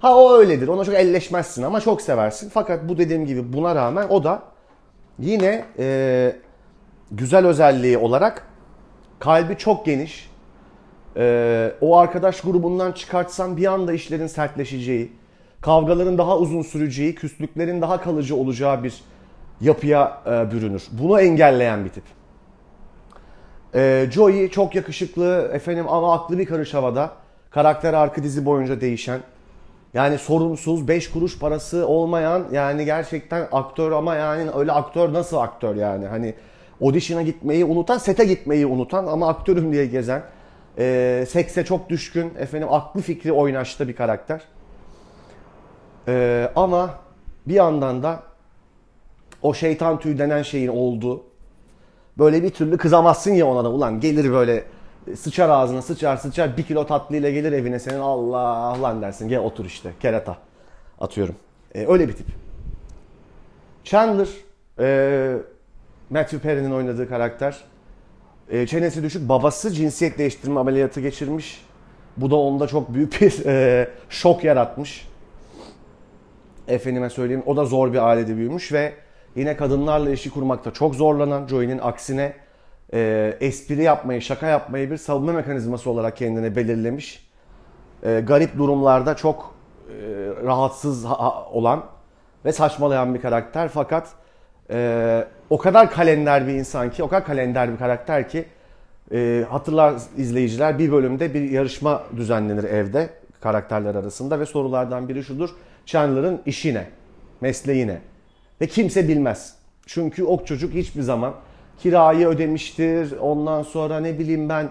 ha 0.00 0.16
o 0.16 0.32
öyledir. 0.32 0.68
Ona 0.68 0.84
çok 0.84 0.94
elleşmezsin 0.94 1.62
ama 1.62 1.80
çok 1.80 2.02
seversin. 2.02 2.50
Fakat 2.54 2.88
bu 2.88 2.98
dediğim 2.98 3.26
gibi 3.26 3.52
buna 3.52 3.74
rağmen 3.74 4.08
o 4.08 4.24
da 4.24 4.42
yine 5.18 5.64
e, 5.78 6.36
güzel 7.10 7.46
özelliği 7.46 7.98
olarak 7.98 8.46
kalbi 9.18 9.56
çok 9.58 9.86
geniş. 9.86 10.30
E, 11.16 11.72
o 11.80 11.96
arkadaş 11.96 12.40
grubundan 12.40 12.92
çıkartsan 12.92 13.56
bir 13.56 13.66
anda 13.66 13.92
işlerin 13.92 14.26
sertleşeceği, 14.26 15.12
kavgaların 15.60 16.18
daha 16.18 16.38
uzun 16.38 16.62
süreceği, 16.62 17.14
küslüklerin 17.14 17.82
daha 17.82 18.00
kalıcı 18.00 18.36
olacağı 18.36 18.82
bir 18.84 19.02
yapıya 19.60 20.22
e, 20.26 20.50
bürünür. 20.52 20.82
Bunu 20.92 21.20
engelleyen 21.20 21.84
bir 21.84 21.90
tip. 21.90 22.04
E, 23.74 24.08
Joey 24.10 24.50
çok 24.50 24.74
yakışıklı 24.74 25.50
efendim 25.52 25.88
ama 25.88 26.14
aklı 26.14 26.38
bir 26.38 26.46
karış 26.46 26.74
havada. 26.74 27.12
Karakter 27.50 27.94
arka 27.94 28.22
dizi 28.22 28.46
boyunca 28.46 28.80
değişen. 28.80 29.20
Yani 29.94 30.18
sorumsuz, 30.18 30.88
5 30.88 31.10
kuruş 31.10 31.38
parası 31.38 31.86
olmayan 31.86 32.44
yani 32.52 32.84
gerçekten 32.84 33.48
aktör 33.52 33.92
ama 33.92 34.14
yani 34.14 34.50
öyle 34.50 34.72
aktör 34.72 35.12
nasıl 35.12 35.36
aktör 35.36 35.76
yani? 35.76 36.06
Hani 36.06 36.34
audition'a 36.82 37.22
gitmeyi 37.22 37.64
unutan, 37.64 37.98
sete 37.98 38.24
gitmeyi 38.24 38.66
unutan 38.66 39.06
ama 39.06 39.28
aktörüm 39.28 39.72
diye 39.72 39.86
gezen, 39.86 40.22
e, 40.78 41.24
sekse 41.28 41.64
çok 41.64 41.88
düşkün, 41.88 42.32
efendim 42.38 42.68
aklı 42.70 43.00
fikri 43.00 43.32
oynaşta 43.32 43.88
bir 43.88 43.96
karakter. 43.96 44.40
E, 46.08 46.48
ama 46.56 46.94
bir 47.46 47.54
yandan 47.54 48.02
da 48.02 48.22
o 49.42 49.54
şeytan 49.54 49.98
tüy 49.98 50.18
denen 50.18 50.42
şeyin 50.42 50.68
olduğu, 50.68 51.22
böyle 52.18 52.42
bir 52.42 52.50
türlü 52.50 52.76
kızamazsın 52.76 53.34
ya 53.34 53.46
ona 53.46 53.64
da 53.64 53.70
ulan 53.70 54.00
gelir 54.00 54.32
böyle 54.32 54.64
sıçar 55.16 55.48
ağzına 55.48 55.82
sıçar 55.82 56.16
sıçar 56.16 56.56
bir 56.56 56.62
kilo 56.62 56.86
tatlıyla 56.86 57.30
gelir 57.30 57.52
evine 57.52 57.78
senin 57.78 58.00
Allah 58.00 58.82
lan 58.82 59.02
dersin 59.02 59.28
gel 59.28 59.38
otur 59.38 59.64
işte 59.64 59.92
kerata 60.00 60.36
atıyorum. 61.00 61.34
E, 61.74 61.86
öyle 61.86 62.08
bir 62.08 62.12
tip. 62.12 62.26
Chandler 63.84 64.28
e, 64.78 65.36
Matthew 66.10 66.38
Perry'nin 66.38 66.70
oynadığı 66.70 67.08
karakter 67.08 67.64
e, 68.50 68.66
çenesi 68.66 69.02
düşük 69.02 69.28
babası 69.28 69.72
cinsiyet 69.72 70.18
değiştirme 70.18 70.60
ameliyatı 70.60 71.00
geçirmiş. 71.00 71.64
Bu 72.16 72.30
da 72.30 72.36
onda 72.36 72.66
çok 72.66 72.94
büyük 72.94 73.20
bir 73.20 73.46
e, 73.46 73.88
şok 74.08 74.44
yaratmış. 74.44 75.08
Efendime 76.68 77.10
söyleyeyim 77.10 77.42
o 77.46 77.56
da 77.56 77.64
zor 77.64 77.92
bir 77.92 78.08
ailede 78.08 78.36
büyümüş 78.36 78.72
ve 78.72 78.92
yine 79.36 79.56
kadınlarla 79.56 80.08
ilişki 80.08 80.30
kurmakta 80.30 80.72
çok 80.72 80.94
zorlanan 80.94 81.46
Joey'nin 81.46 81.78
aksine 81.78 82.32
e, 82.94 83.36
espri 83.40 83.82
yapmayı, 83.82 84.22
şaka 84.22 84.46
yapmayı 84.46 84.90
bir 84.90 84.96
savunma 84.96 85.32
mekanizması 85.32 85.90
olarak 85.90 86.16
kendine 86.16 86.56
belirlemiş. 86.56 87.28
E, 88.02 88.20
garip 88.20 88.58
durumlarda 88.58 89.16
çok 89.16 89.54
e, 89.88 89.94
rahatsız 90.44 91.04
olan 91.52 91.84
ve 92.44 92.52
saçmalayan 92.52 93.14
bir 93.14 93.20
karakter 93.20 93.68
fakat 93.68 94.08
e, 94.70 95.24
o 95.50 95.58
kadar 95.58 95.90
kalender 95.90 96.46
bir 96.46 96.52
insan 96.52 96.90
ki, 96.90 97.02
o 97.02 97.08
kadar 97.08 97.24
kalender 97.24 97.72
bir 97.72 97.76
karakter 97.76 98.28
ki 98.28 98.44
e, 99.12 99.44
hatırlar 99.50 99.94
izleyiciler 100.16 100.78
bir 100.78 100.92
bölümde 100.92 101.34
bir 101.34 101.50
yarışma 101.50 102.02
düzenlenir 102.16 102.64
evde 102.64 103.10
karakterler 103.40 103.94
arasında 103.94 104.40
ve 104.40 104.46
sorulardan 104.46 105.08
biri 105.08 105.24
şudur. 105.24 105.50
Chandler'ın 105.86 106.42
işi 106.46 106.74
ne? 106.74 106.86
Ve 108.60 108.66
kimse 108.66 109.08
bilmez. 109.08 109.54
Çünkü 109.86 110.24
o 110.24 110.44
çocuk 110.44 110.74
hiçbir 110.74 111.02
zaman 111.02 111.34
kirayı 111.78 112.28
ödemiştir. 112.28 113.18
Ondan 113.20 113.62
sonra 113.62 114.00
ne 114.00 114.18
bileyim 114.18 114.48
ben 114.48 114.70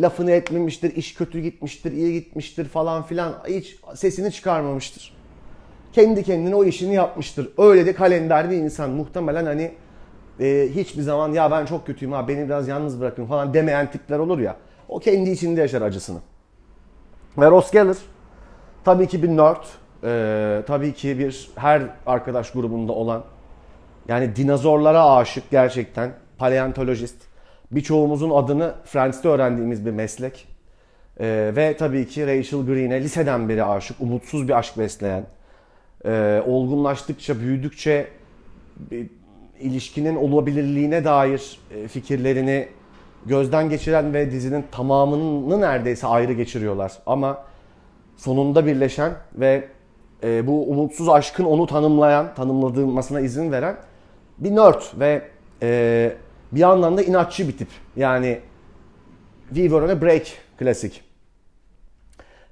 lafını 0.00 0.30
etmemiştir. 0.30 0.96
iş 0.96 1.14
kötü 1.14 1.40
gitmiştir, 1.40 1.92
iyi 1.92 2.12
gitmiştir 2.12 2.68
falan 2.68 3.02
filan. 3.02 3.34
Hiç 3.48 3.76
sesini 3.94 4.32
çıkarmamıştır. 4.32 5.16
Kendi 5.92 6.22
kendine 6.22 6.54
o 6.54 6.64
işini 6.64 6.94
yapmıştır. 6.94 7.48
Öyle 7.58 7.86
de 7.86 7.94
kalender 7.94 8.50
bir 8.50 8.56
insan. 8.56 8.90
Muhtemelen 8.90 9.46
hani 9.46 9.72
e, 10.40 10.68
hiçbir 10.74 11.02
zaman 11.02 11.32
ya 11.32 11.50
ben 11.50 11.66
çok 11.66 11.86
kötüyüm 11.86 12.12
ha 12.12 12.28
beni 12.28 12.44
biraz 12.44 12.68
yalnız 12.68 13.00
bırakın 13.00 13.26
falan 13.26 13.54
demeyen 13.54 13.90
tipler 13.90 14.18
olur 14.18 14.38
ya. 14.38 14.56
O 14.88 14.98
kendi 14.98 15.30
içinde 15.30 15.60
yaşar 15.60 15.82
acısını. 15.82 16.18
Ve 17.38 17.50
Ross 17.50 17.70
Geller 17.70 17.96
tabii 18.84 19.06
ki 19.06 19.22
bir 19.22 19.28
nerd. 19.28 19.64
E, 20.04 20.62
tabii 20.66 20.92
ki 20.92 21.18
bir 21.18 21.50
her 21.56 21.82
arkadaş 22.06 22.52
grubunda 22.52 22.92
olan 22.92 23.24
yani 24.08 24.36
dinozorlara 24.36 25.10
aşık 25.10 25.50
gerçekten 25.50 26.12
paleontolojist. 26.38 27.16
Birçoğumuzun 27.70 28.30
adını 28.30 28.74
Friends'te 28.84 29.28
öğrendiğimiz 29.28 29.86
bir 29.86 29.90
meslek. 29.90 30.46
Ee, 31.20 31.52
ve 31.56 31.76
tabii 31.76 32.08
ki 32.08 32.26
Rachel 32.26 32.60
Green'e 32.66 33.00
liseden 33.00 33.48
beri 33.48 33.64
aşık, 33.64 34.00
umutsuz 34.00 34.48
bir 34.48 34.58
aşk 34.58 34.78
besleyen, 34.78 35.24
e, 36.04 36.42
olgunlaştıkça, 36.46 37.40
büyüdükçe 37.40 38.06
bir 38.90 39.06
ilişkinin 39.60 40.16
olabilirliğine 40.16 41.04
dair 41.04 41.58
e, 41.74 41.88
fikirlerini 41.88 42.68
gözden 43.26 43.68
geçiren 43.68 44.14
ve 44.14 44.30
dizinin 44.30 44.64
tamamını 44.72 45.60
neredeyse 45.60 46.06
ayrı 46.06 46.32
geçiriyorlar. 46.32 46.92
Ama 47.06 47.44
sonunda 48.16 48.66
birleşen 48.66 49.12
ve 49.34 49.68
e, 50.24 50.46
bu 50.46 50.70
umutsuz 50.70 51.08
aşkın 51.08 51.44
onu 51.44 51.66
tanımlayan, 51.66 52.34
tanımladığımasına 52.34 53.20
izin 53.20 53.52
veren 53.52 53.76
bir 54.38 54.56
nerd 54.56 54.82
ve 55.00 55.22
e, 55.62 56.12
bir 56.52 56.60
yandan 56.60 56.96
da 56.96 57.02
inatçı 57.02 57.48
bir 57.48 57.58
tip. 57.58 57.68
Yani 57.96 58.40
We 59.48 59.62
Were 59.62 59.84
on 59.84 59.88
a 59.88 60.02
Break 60.02 60.26
klasik. 60.58 61.04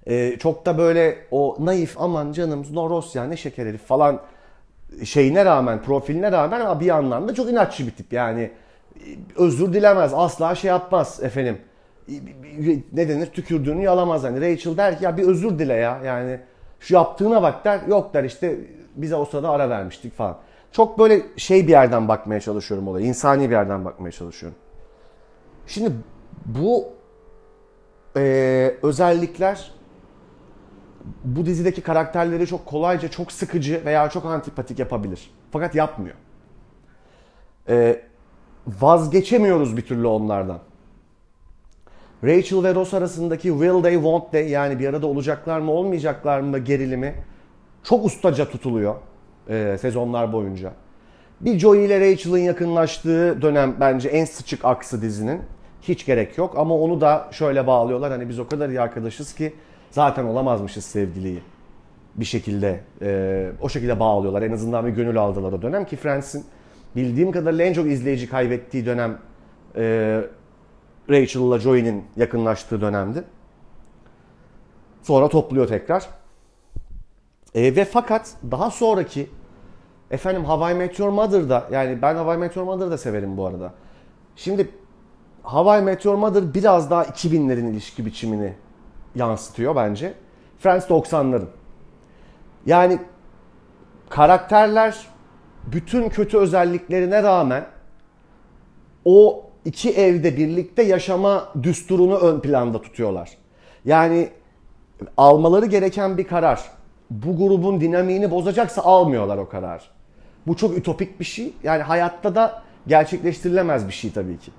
Ee, 0.06 0.36
çok 0.38 0.66
da 0.66 0.78
böyle 0.78 1.18
o 1.30 1.56
naif 1.60 2.00
aman 2.00 2.32
canım 2.32 2.66
Noros 2.72 3.16
ya 3.16 3.24
ne 3.24 3.36
şeker 3.36 3.66
herif 3.66 3.82
falan 3.82 4.20
şeyine 5.04 5.44
rağmen 5.44 5.82
profiline 5.82 6.32
rağmen 6.32 6.60
ama 6.60 6.80
bir 6.80 6.86
yandan 6.86 7.28
da 7.28 7.34
çok 7.34 7.50
inatçı 7.50 7.86
bir 7.86 7.90
tip. 7.90 8.12
Yani 8.12 8.50
özür 9.36 9.72
dilemez 9.72 10.12
asla 10.14 10.54
şey 10.54 10.68
yapmaz 10.68 11.20
efendim. 11.22 11.58
Ne 12.92 13.08
denir 13.08 13.26
tükürdüğünü 13.26 13.82
yalamaz. 13.82 14.24
Hani 14.24 14.40
Rachel 14.40 14.76
der 14.76 14.98
ki 14.98 15.04
ya 15.04 15.16
bir 15.16 15.22
özür 15.22 15.58
dile 15.58 15.74
ya 15.74 16.00
yani 16.04 16.40
şu 16.82 16.94
yaptığına 16.94 17.42
bak 17.42 17.64
der 17.64 17.80
yok 17.88 18.14
der 18.14 18.24
işte 18.24 18.58
bize 18.96 19.16
o 19.16 19.24
sırada 19.24 19.50
ara 19.50 19.70
vermiştik 19.70 20.16
falan. 20.16 20.38
Çok 20.72 20.98
böyle 20.98 21.22
şey 21.36 21.66
bir 21.66 21.72
yerden 21.72 22.08
bakmaya 22.08 22.40
çalışıyorum 22.40 22.88
olaya. 22.88 23.06
insani 23.06 23.50
bir 23.50 23.54
yerden 23.54 23.84
bakmaya 23.84 24.10
çalışıyorum. 24.12 24.58
Şimdi 25.66 25.92
bu 26.46 26.88
e, 28.16 28.74
özellikler 28.82 29.72
bu 31.24 31.46
dizideki 31.46 31.80
karakterleri 31.80 32.46
çok 32.46 32.66
kolayca 32.66 33.08
çok 33.08 33.32
sıkıcı 33.32 33.82
veya 33.84 34.10
çok 34.10 34.24
antipatik 34.24 34.78
yapabilir. 34.78 35.30
Fakat 35.50 35.74
yapmıyor. 35.74 36.16
E, 37.68 38.02
vazgeçemiyoruz 38.66 39.76
bir 39.76 39.82
türlü 39.82 40.06
onlardan. 40.06 40.58
Rachel 42.24 42.62
ve 42.62 42.74
Ross 42.74 42.94
arasındaki 42.94 43.48
will 43.48 43.82
they 43.82 43.94
won't 43.94 44.32
they 44.32 44.48
yani 44.48 44.78
bir 44.78 44.88
arada 44.88 45.06
olacaklar 45.06 45.60
mı 45.60 45.72
olmayacaklar 45.72 46.40
mı 46.40 46.58
gerilimi 46.58 47.14
çok 47.84 48.04
ustaca 48.04 48.48
tutuluyor 48.48 48.94
e, 49.48 49.76
sezonlar 49.80 50.32
boyunca. 50.32 50.72
Bir 51.40 51.58
Joey 51.58 51.84
ile 51.84 52.00
Rachel'ın 52.00 52.38
yakınlaştığı 52.38 53.42
dönem 53.42 53.76
bence 53.80 54.08
en 54.08 54.24
sıçık 54.24 54.64
aksı 54.64 55.02
dizinin. 55.02 55.40
Hiç 55.82 56.06
gerek 56.06 56.38
yok 56.38 56.54
ama 56.58 56.74
onu 56.74 57.00
da 57.00 57.28
şöyle 57.30 57.66
bağlıyorlar. 57.66 58.10
Hani 58.10 58.28
biz 58.28 58.38
o 58.38 58.46
kadar 58.46 58.68
iyi 58.68 58.80
arkadaşız 58.80 59.34
ki 59.34 59.52
zaten 59.90 60.24
olamazmışız 60.24 60.84
sevgiliyi. 60.84 61.42
Bir 62.14 62.24
şekilde 62.24 62.80
e, 63.02 63.50
o 63.60 63.68
şekilde 63.68 64.00
bağlıyorlar. 64.00 64.42
En 64.42 64.52
azından 64.52 64.86
bir 64.86 64.90
gönül 64.90 65.18
aldılar 65.18 65.52
o 65.52 65.62
dönem 65.62 65.84
ki 65.84 65.96
Friends'in 65.96 66.44
bildiğim 66.96 67.32
kadarıyla 67.32 67.64
en 67.64 67.72
çok 67.72 67.86
izleyici 67.86 68.28
kaybettiği 68.28 68.86
dönem 68.86 69.18
e, 69.76 70.20
Rachel 71.12 71.40
ile 71.40 71.60
Joey'nin 71.60 72.04
yakınlaştığı 72.16 72.80
dönemdi. 72.80 73.24
Sonra 75.02 75.28
topluyor 75.28 75.68
tekrar. 75.68 76.06
E, 77.54 77.76
ve 77.76 77.84
fakat 77.84 78.34
daha 78.50 78.70
sonraki 78.70 79.30
efendim 80.10 80.44
Hawaii 80.44 80.74
Meteor 80.74 81.08
Mother'da 81.08 81.68
yani 81.70 82.02
ben 82.02 82.14
Hawaii 82.14 82.38
Meteor 82.38 82.64
Mother'ı 82.64 82.90
da 82.90 82.98
severim 82.98 83.36
bu 83.36 83.46
arada. 83.46 83.72
Şimdi 84.36 84.70
Hawaii 85.42 85.82
Meteor 85.82 86.14
Mother 86.14 86.54
biraz 86.54 86.90
daha 86.90 87.04
2000'lerin 87.04 87.70
ilişki 87.70 88.06
biçimini 88.06 88.54
yansıtıyor 89.14 89.76
bence. 89.76 90.14
Friends 90.58 90.90
90'ların. 90.90 91.46
Yani 92.66 92.98
karakterler 94.08 95.06
bütün 95.66 96.08
kötü 96.08 96.38
özelliklerine 96.38 97.22
rağmen 97.22 97.66
o 99.04 99.44
iki 99.64 99.90
evde 99.90 100.36
birlikte 100.36 100.82
yaşama 100.82 101.48
düsturunu 101.62 102.16
ön 102.18 102.40
planda 102.40 102.82
tutuyorlar. 102.82 103.30
Yani 103.84 104.28
almaları 105.16 105.66
gereken 105.66 106.18
bir 106.18 106.24
karar 106.24 106.60
bu 107.10 107.36
grubun 107.36 107.80
dinamiğini 107.80 108.30
bozacaksa 108.30 108.82
almıyorlar 108.82 109.38
o 109.38 109.48
karar. 109.48 109.90
Bu 110.46 110.56
çok 110.56 110.78
ütopik 110.78 111.20
bir 111.20 111.24
şey. 111.24 111.54
Yani 111.62 111.82
hayatta 111.82 112.34
da 112.34 112.62
gerçekleştirilemez 112.86 113.88
bir 113.88 113.92
şey 113.92 114.12
tabii 114.12 114.38
ki. 114.38 114.50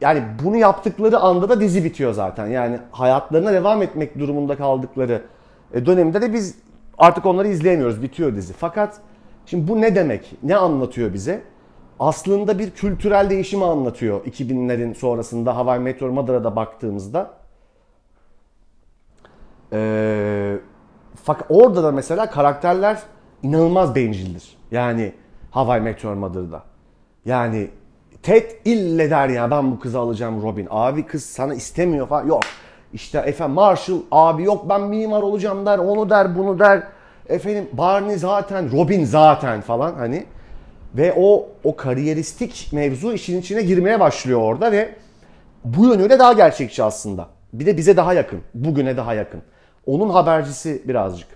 Yani 0.00 0.22
bunu 0.44 0.56
yaptıkları 0.56 1.18
anda 1.18 1.48
da 1.48 1.60
dizi 1.60 1.84
bitiyor 1.84 2.12
zaten. 2.12 2.46
Yani 2.46 2.78
hayatlarına 2.90 3.52
devam 3.52 3.82
etmek 3.82 4.18
durumunda 4.18 4.56
kaldıkları 4.56 5.22
e, 5.74 5.86
dönemde 5.86 6.22
de 6.22 6.32
biz 6.32 6.54
artık 6.98 7.26
onları 7.26 7.48
izleyemiyoruz. 7.48 8.02
Bitiyor 8.02 8.36
dizi. 8.36 8.52
Fakat 8.52 9.00
şimdi 9.46 9.68
bu 9.68 9.80
ne 9.80 9.94
demek? 9.94 10.32
Ne 10.42 10.56
anlatıyor 10.56 11.14
bize? 11.14 11.42
Aslında 12.02 12.58
bir 12.58 12.70
kültürel 12.70 13.30
değişimi 13.30 13.64
anlatıyor 13.64 14.24
2000'lerin 14.24 14.94
sonrasında 14.94 15.56
Hawaii 15.56 15.80
Meteor 15.80 16.10
Mother'a 16.10 16.44
da 16.44 16.56
baktığımızda. 16.56 17.30
Ee, 19.72 20.58
fakat 21.24 21.46
orada 21.50 21.82
da 21.84 21.92
mesela 21.92 22.30
karakterler 22.30 23.02
inanılmaz 23.42 23.94
bencildir. 23.94 24.56
Yani 24.70 25.12
Hawaii 25.50 25.80
Meteor 25.80 26.14
Mother'da. 26.14 26.62
Yani 27.24 27.70
Ted 28.22 28.50
ille 28.64 29.10
der 29.10 29.28
ya 29.28 29.50
ben 29.50 29.72
bu 29.72 29.80
kızı 29.80 29.98
alacağım 29.98 30.42
Robin. 30.42 30.68
Abi 30.70 31.06
kız 31.06 31.24
sana 31.24 31.54
istemiyor 31.54 32.08
falan. 32.08 32.26
Yok. 32.26 32.42
İşte 32.92 33.18
efendim 33.18 33.54
Marshall 33.54 33.98
abi 34.10 34.42
yok 34.42 34.68
ben 34.68 34.80
mimar 34.80 35.22
olacağım 35.22 35.66
der, 35.66 35.78
onu 35.78 36.10
der, 36.10 36.38
bunu 36.38 36.58
der. 36.58 36.82
Efendim 37.28 37.68
Barney 37.72 38.16
zaten, 38.16 38.72
Robin 38.72 39.04
zaten 39.04 39.60
falan 39.60 39.94
hani. 39.94 40.26
Ve 40.94 41.14
o 41.16 41.48
o 41.64 41.76
kariyeristik 41.76 42.68
mevzu 42.72 43.12
işin 43.12 43.40
içine 43.40 43.62
girmeye 43.62 44.00
başlıyor 44.00 44.40
orada 44.40 44.72
ve 44.72 44.94
bu 45.64 45.86
yönüyle 45.86 46.18
daha 46.18 46.32
gerçekçi 46.32 46.82
aslında. 46.82 47.28
Bir 47.52 47.66
de 47.66 47.76
bize 47.76 47.96
daha 47.96 48.14
yakın, 48.14 48.40
bugüne 48.54 48.96
daha 48.96 49.14
yakın. 49.14 49.42
Onun 49.86 50.08
habercisi 50.08 50.82
birazcık. 50.88 51.28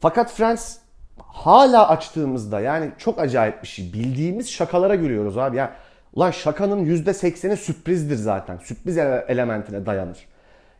Fakat 0.00 0.32
Friends 0.32 0.76
hala 1.18 1.88
açtığımızda 1.88 2.60
yani 2.60 2.90
çok 2.98 3.18
acayip 3.18 3.62
bir 3.62 3.68
şey. 3.68 3.92
Bildiğimiz 3.92 4.50
şakalara 4.50 4.94
gülüyoruz 4.94 5.38
abi. 5.38 5.56
Ya 5.56 5.72
ulan 6.14 6.30
şakanın 6.30 6.84
%80'i 6.84 7.56
sürprizdir 7.56 8.16
zaten. 8.16 8.58
Sürpriz 8.58 8.98
elementine 8.98 9.86
dayanır. 9.86 10.26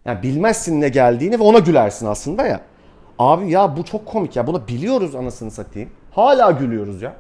Yani 0.05 0.23
bilmezsin 0.23 0.81
ne 0.81 0.89
geldiğini 0.89 1.39
ve 1.39 1.43
ona 1.43 1.59
gülersin 1.59 2.07
aslında 2.07 2.47
ya. 2.47 2.61
Abi 3.19 3.51
ya 3.51 3.77
bu 3.77 3.85
çok 3.85 4.07
komik 4.07 4.37
ya. 4.37 4.47
Bunu 4.47 4.69
biliyoruz 4.69 5.15
anasını 5.15 5.51
satayım. 5.51 5.91
Hala 6.17 6.51
gülüyoruz 6.51 7.03
ya. 7.03 7.17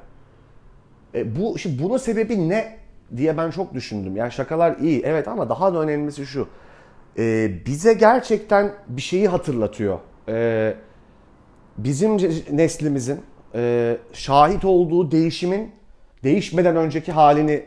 E 1.15 1.37
bu 1.37 1.59
şimdi 1.59 1.83
bunun 1.83 1.97
sebebi 1.97 2.49
ne 2.49 2.79
diye 3.17 3.37
ben 3.37 3.51
çok 3.51 3.75
düşündüm. 3.75 4.17
Yani 4.17 4.33
şakalar 4.33 4.77
iyi 4.77 5.03
evet 5.05 5.29
ama 5.29 5.49
daha 5.49 5.75
da 5.75 5.79
önemlisi 5.81 6.27
şu. 6.27 6.49
E, 7.19 7.51
bize 7.67 7.95
gerçekten 7.95 8.73
bir 8.89 9.03
şeyi 9.03 9.29
hatırlatıyor. 9.29 9.99
E, 10.29 10.75
bizim 11.79 12.17
neslimizin 12.57 13.21
e, 13.55 13.97
şahit 14.13 14.65
olduğu 14.65 15.11
değişimin 15.11 15.73
değişmeden 16.25 16.77
önceki 16.77 17.13
halini 17.13 17.67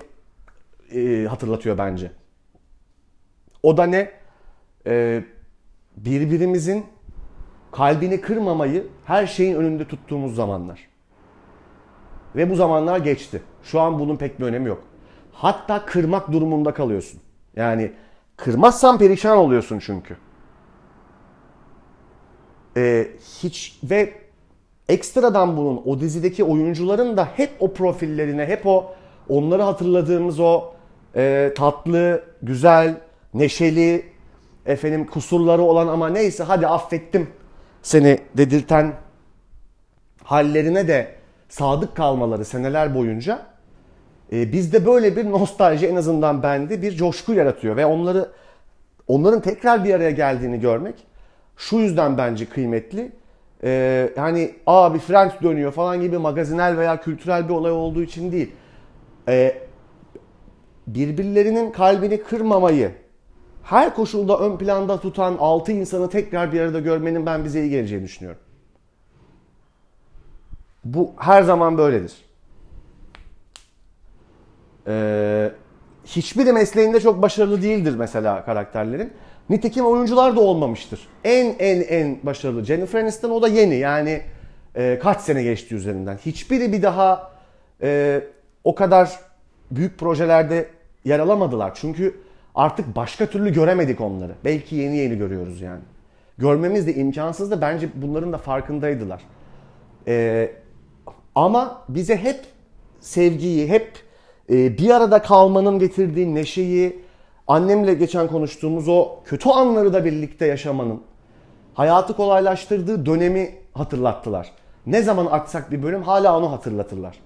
e, 0.95 1.25
hatırlatıyor 1.25 1.77
bence. 1.77 2.11
O 3.63 3.77
da 3.77 3.83
ne? 3.83 4.11
E, 4.87 5.23
birbirimizin 5.97 6.85
kalbini 7.71 8.21
kırmamayı 8.21 8.87
her 9.05 9.27
şeyin 9.27 9.55
önünde 9.55 9.87
tuttuğumuz 9.87 10.35
zamanlar. 10.35 10.88
Ve 12.35 12.49
bu 12.49 12.55
zamanlar 12.55 12.97
geçti. 12.97 13.41
Şu 13.63 13.79
an 13.79 13.99
bunun 13.99 14.15
pek 14.15 14.39
bir 14.39 14.45
önemi 14.45 14.67
yok. 14.67 14.83
Hatta 15.33 15.85
kırmak 15.85 16.31
durumunda 16.31 16.73
kalıyorsun. 16.73 17.21
Yani 17.55 17.91
kırmazsan 18.37 18.97
perişan 18.97 19.37
oluyorsun 19.37 19.79
çünkü. 19.79 20.17
Ee, 22.77 23.07
hiç 23.41 23.79
ve 23.83 24.13
ekstradan 24.89 25.57
bunun 25.57 25.81
o 25.85 25.99
dizideki 25.99 26.43
oyuncuların 26.43 27.17
da 27.17 27.25
hep 27.25 27.49
o 27.59 27.73
profillerine, 27.73 28.45
hep 28.45 28.67
o 28.67 28.93
onları 29.29 29.61
hatırladığımız 29.61 30.39
o 30.39 30.73
e, 31.15 31.53
tatlı, 31.55 32.23
güzel, 32.41 32.97
neşeli, 33.33 34.05
efendim 34.65 35.07
kusurları 35.07 35.61
olan 35.61 35.87
ama 35.87 36.09
neyse 36.09 36.43
hadi 36.43 36.67
affettim 36.67 37.27
seni 37.81 38.19
dedirten 38.37 38.93
hallerine 40.23 40.87
de 40.87 41.18
sadık 41.49 41.95
kalmaları 41.95 42.45
seneler 42.45 42.95
boyunca 42.95 43.41
e, 44.31 44.51
bizde 44.51 44.85
böyle 44.85 45.15
bir 45.15 45.31
nostalji 45.31 45.87
en 45.87 45.95
azından 45.95 46.43
bende 46.43 46.81
bir 46.81 46.91
coşku 46.91 47.33
yaratıyor 47.33 47.77
ve 47.77 47.85
onları 47.85 48.29
onların 49.07 49.41
tekrar 49.41 49.83
bir 49.83 49.93
araya 49.93 50.11
geldiğini 50.11 50.59
görmek 50.59 50.95
şu 51.57 51.77
yüzden 51.77 52.17
bence 52.17 52.45
kıymetli. 52.45 53.11
E, 53.63 54.09
hani 54.15 54.51
abi 54.67 54.99
Friends 54.99 55.33
dönüyor 55.43 55.71
falan 55.71 56.01
gibi 56.01 56.17
magazinel 56.17 56.77
veya 56.77 57.01
kültürel 57.01 57.49
bir 57.49 57.53
olay 57.53 57.71
olduğu 57.71 58.01
için 58.01 58.31
değil. 58.31 58.51
E, 59.27 59.57
birbirlerinin 60.87 61.71
kalbini 61.71 62.23
kırmamayı 62.23 62.91
her 63.63 63.95
koşulda 63.95 64.39
ön 64.39 64.57
planda 64.57 64.99
tutan 64.99 65.37
altı 65.39 65.71
insanı 65.71 66.09
tekrar 66.09 66.53
bir 66.53 66.59
arada 66.59 66.79
görmenin 66.79 67.25
ben 67.25 67.43
bize 67.43 67.61
iyi 67.61 67.69
geleceğini 67.69 68.03
düşünüyorum. 68.03 68.41
Bu 70.85 71.11
her 71.17 71.43
zaman 71.43 71.77
böyledir. 71.77 72.13
Ee, 74.87 75.51
hiçbiri 76.05 76.53
mesleğinde 76.53 76.99
çok 76.99 77.21
başarılı 77.21 77.61
değildir 77.61 77.95
mesela 77.97 78.45
karakterlerin. 78.45 79.13
Nitekim 79.49 79.85
oyuncular 79.85 80.35
da 80.35 80.39
olmamıştır. 80.39 81.07
En 81.23 81.55
en 81.59 81.81
en 81.81 82.17
başarılı 82.23 82.65
Jennifer 82.65 83.01
Aniston 83.01 83.29
o 83.29 83.41
da 83.41 83.47
yeni 83.47 83.75
yani 83.75 84.21
e, 84.75 84.99
kaç 85.03 85.21
sene 85.21 85.43
geçti 85.43 85.75
üzerinden. 85.75 86.17
Hiçbiri 86.17 86.73
bir 86.73 86.81
daha 86.81 87.31
e, 87.81 88.21
o 88.63 88.75
kadar 88.75 89.19
büyük 89.71 89.97
projelerde 89.97 90.69
yer 91.05 91.19
alamadılar. 91.19 91.71
Çünkü 91.75 92.15
artık 92.55 92.95
başka 92.95 93.25
türlü 93.25 93.53
göremedik 93.53 94.01
onları. 94.01 94.31
Belki 94.45 94.75
yeni 94.75 94.97
yeni 94.97 95.17
görüyoruz 95.17 95.61
yani. 95.61 95.81
Görmemiz 96.37 96.87
de 96.87 96.95
imkansız 96.95 97.51
da 97.51 97.61
bence 97.61 97.89
bunların 97.95 98.33
da 98.33 98.37
farkındaydılar. 98.37 99.21
Ee, 100.07 100.51
ama 101.35 101.81
bize 101.89 102.17
hep 102.17 102.39
sevgiyi, 102.99 103.69
hep 103.69 103.93
e, 104.49 104.77
bir 104.77 104.89
arada 104.89 105.21
kalmanın 105.21 105.79
getirdiği 105.79 106.35
neşeyi, 106.35 106.99
annemle 107.47 107.93
geçen 107.93 108.27
konuştuğumuz 108.27 108.87
o 108.87 109.19
kötü 109.25 109.49
anları 109.49 109.93
da 109.93 110.05
birlikte 110.05 110.45
yaşamanın, 110.45 111.01
hayatı 111.73 112.15
kolaylaştırdığı 112.15 113.05
dönemi 113.05 113.55
hatırlattılar. 113.73 114.51
Ne 114.85 115.01
zaman 115.01 115.25
açsak 115.25 115.71
bir 115.71 115.83
bölüm 115.83 116.03
hala 116.03 116.37
onu 116.37 116.51
hatırlatırlar. 116.51 117.19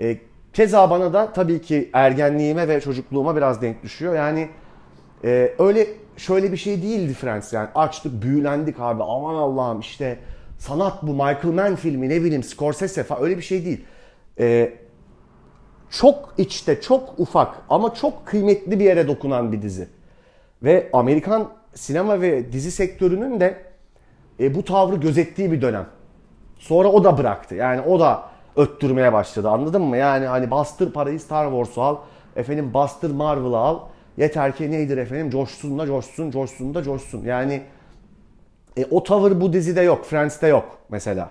E, 0.00 0.18
keza 0.52 0.90
bana 0.90 1.12
da 1.12 1.32
tabii 1.32 1.62
ki 1.62 1.90
ergenliğime 1.92 2.68
ve 2.68 2.80
çocukluğuma 2.80 3.36
biraz 3.36 3.62
denk 3.62 3.82
düşüyor. 3.82 4.14
Yani 4.14 4.48
e, 5.24 5.54
öyle 5.58 5.86
şöyle 6.16 6.52
bir 6.52 6.56
şey 6.56 6.82
değildi 6.82 7.14
Friends 7.14 7.52
yani 7.52 7.68
açtık 7.74 8.22
büyülendik 8.22 8.80
abi 8.80 9.02
aman 9.02 9.34
Allah'ım 9.34 9.80
işte 9.80 10.18
sanat 10.66 11.02
bu 11.02 11.12
Michael 11.12 11.52
Mann 11.54 11.76
filmi 11.76 12.08
ne 12.08 12.24
bileyim 12.24 12.42
Scorsese 12.42 13.04
falan 13.04 13.22
öyle 13.22 13.36
bir 13.36 13.42
şey 13.42 13.64
değil. 13.64 13.84
Ee, 14.38 14.72
çok 15.90 16.34
içte, 16.38 16.80
çok 16.80 17.14
ufak 17.18 17.54
ama 17.70 17.94
çok 17.94 18.26
kıymetli 18.26 18.80
bir 18.80 18.84
yere 18.84 19.08
dokunan 19.08 19.52
bir 19.52 19.62
dizi. 19.62 19.88
Ve 20.62 20.90
Amerikan 20.92 21.48
sinema 21.74 22.20
ve 22.20 22.52
dizi 22.52 22.70
sektörünün 22.70 23.40
de 23.40 23.62
e, 24.40 24.54
bu 24.54 24.64
tavrı 24.64 24.96
gözettiği 24.96 25.52
bir 25.52 25.62
dönem. 25.62 25.86
Sonra 26.58 26.88
o 26.88 27.04
da 27.04 27.18
bıraktı. 27.18 27.54
Yani 27.54 27.80
o 27.80 28.00
da 28.00 28.22
öttürmeye 28.56 29.12
başladı. 29.12 29.48
Anladın 29.48 29.82
mı? 29.82 29.96
Yani 29.96 30.26
hani 30.26 30.50
bastır 30.50 30.92
parayı 30.92 31.20
Star 31.20 31.50
Wars'u 31.50 31.82
al. 31.82 31.96
Efendim 32.36 32.74
bastır 32.74 33.10
Marvel'ı 33.10 33.56
al. 33.56 33.80
Yeter 34.16 34.56
ki 34.56 34.70
neydir 34.70 34.98
efendim? 34.98 35.30
Coşsun 35.30 35.78
da 35.78 35.86
coşsun, 35.86 36.30
coşsun 36.30 36.74
da 36.74 36.82
coşsun. 36.82 37.24
Yani 37.24 37.62
e, 38.76 38.84
o 38.90 39.02
tavır 39.02 39.40
bu 39.40 39.52
dizide 39.52 39.80
yok. 39.80 40.04
Friends'te 40.04 40.46
yok 40.46 40.78
mesela. 40.88 41.30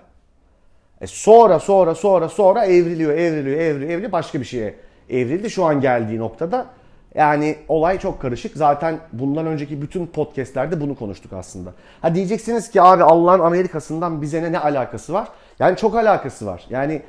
E, 1.00 1.06
sonra 1.06 1.58
sonra 1.58 1.94
sonra 1.94 2.28
sonra 2.28 2.64
evriliyor, 2.64 3.12
evriliyor, 3.12 3.60
evriliyor, 3.60 3.90
evriliyor. 3.90 4.12
Başka 4.12 4.40
bir 4.40 4.44
şeye 4.44 4.74
evrildi. 5.10 5.50
Şu 5.50 5.64
an 5.64 5.80
geldiği 5.80 6.18
noktada 6.18 6.66
yani 7.14 7.56
olay 7.68 7.98
çok 7.98 8.22
karışık. 8.22 8.56
Zaten 8.56 8.98
bundan 9.12 9.46
önceki 9.46 9.82
bütün 9.82 10.06
podcastlerde 10.06 10.80
bunu 10.80 10.94
konuştuk 10.94 11.32
aslında. 11.32 11.72
Ha 12.00 12.14
diyeceksiniz 12.14 12.70
ki 12.70 12.82
abi 12.82 13.02
Allah'ın 13.02 13.40
Amerika'sından 13.40 14.22
bize 14.22 14.42
ne, 14.42 14.52
ne 14.52 14.58
alakası 14.58 15.12
var? 15.12 15.28
Yani 15.58 15.76
çok 15.76 15.94
alakası 15.94 16.46
var. 16.46 16.66
Yani 16.70 17.02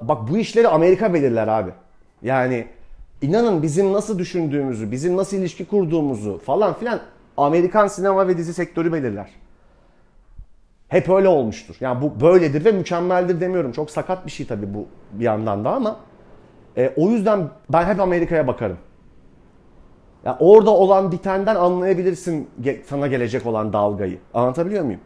bak 0.00 0.28
bu 0.30 0.38
işleri 0.38 0.68
Amerika 0.68 1.14
belirler 1.14 1.48
abi. 1.48 1.70
Yani 2.22 2.66
inanın 3.22 3.62
bizim 3.62 3.92
nasıl 3.92 4.18
düşündüğümüzü, 4.18 4.90
bizim 4.90 5.16
nasıl 5.16 5.36
ilişki 5.36 5.64
kurduğumuzu 5.64 6.38
falan 6.38 6.74
filan 6.74 7.00
Amerikan 7.36 7.86
sinema 7.86 8.28
ve 8.28 8.38
dizi 8.38 8.54
sektörü 8.54 8.92
belirler. 8.92 9.30
Hep 10.92 11.08
öyle 11.08 11.28
olmuştur. 11.28 11.76
Yani 11.80 12.02
bu 12.02 12.20
böyledir 12.20 12.64
ve 12.64 12.72
mükemmeldir 12.72 13.40
demiyorum. 13.40 13.72
Çok 13.72 13.90
sakat 13.90 14.26
bir 14.26 14.30
şey 14.30 14.46
tabii 14.46 14.74
bu 14.74 14.86
bir 15.12 15.24
yandan 15.24 15.64
da 15.64 15.70
ama 15.70 15.96
e, 16.76 16.92
o 16.96 17.10
yüzden 17.10 17.48
ben 17.72 17.84
hep 17.84 18.00
Amerika'ya 18.00 18.46
bakarım. 18.46 18.78
Yani 20.24 20.36
orada 20.40 20.70
olan 20.70 21.12
bitenden 21.12 21.54
anlayabilirsin 21.54 22.48
sana 22.86 23.06
gelecek 23.06 23.46
olan 23.46 23.72
dalgayı. 23.72 24.18
Anlatabiliyor 24.34 24.84
muyum? 24.84 25.00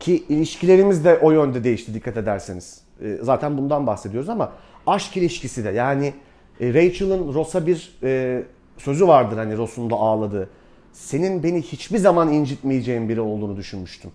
Ki 0.00 0.24
ilişkilerimiz 0.28 1.04
de 1.04 1.18
o 1.18 1.30
yönde 1.30 1.64
değişti 1.64 1.94
dikkat 1.94 2.16
ederseniz. 2.16 2.82
E, 3.00 3.18
zaten 3.22 3.58
bundan 3.58 3.86
bahsediyoruz 3.86 4.28
ama 4.28 4.52
aşk 4.86 5.16
ilişkisi 5.16 5.64
de 5.64 5.70
yani 5.70 6.14
e, 6.60 6.74
Rachel'ın 6.74 7.34
Ross'a 7.34 7.66
bir 7.66 7.98
e, 8.02 8.42
sözü 8.78 9.08
vardır 9.08 9.36
hani 9.36 9.56
Ross'un 9.56 9.90
da 9.90 9.94
ağladığı 9.94 10.48
senin 10.96 11.42
beni 11.42 11.62
hiçbir 11.62 11.98
zaman 11.98 12.32
incitmeyeceğin 12.32 13.08
biri 13.08 13.20
olduğunu 13.20 13.56
düşünmüştüm. 13.56 14.10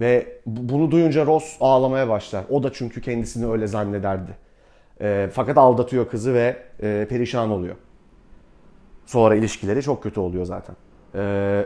Ve 0.00 0.40
bunu 0.46 0.90
duyunca 0.90 1.26
Ross 1.26 1.56
ağlamaya 1.60 2.08
başlar. 2.08 2.44
O 2.50 2.62
da 2.62 2.72
çünkü 2.72 3.00
kendisini 3.00 3.50
öyle 3.50 3.66
zannederdi. 3.66 4.30
E, 5.00 5.28
fakat 5.32 5.58
aldatıyor 5.58 6.08
kızı 6.08 6.34
ve 6.34 6.56
e, 6.82 7.06
perişan 7.08 7.50
oluyor. 7.50 7.76
Sonra 9.06 9.34
ilişkileri 9.34 9.82
çok 9.82 10.02
kötü 10.02 10.20
oluyor 10.20 10.44
zaten. 10.44 10.76
E, 11.14 11.64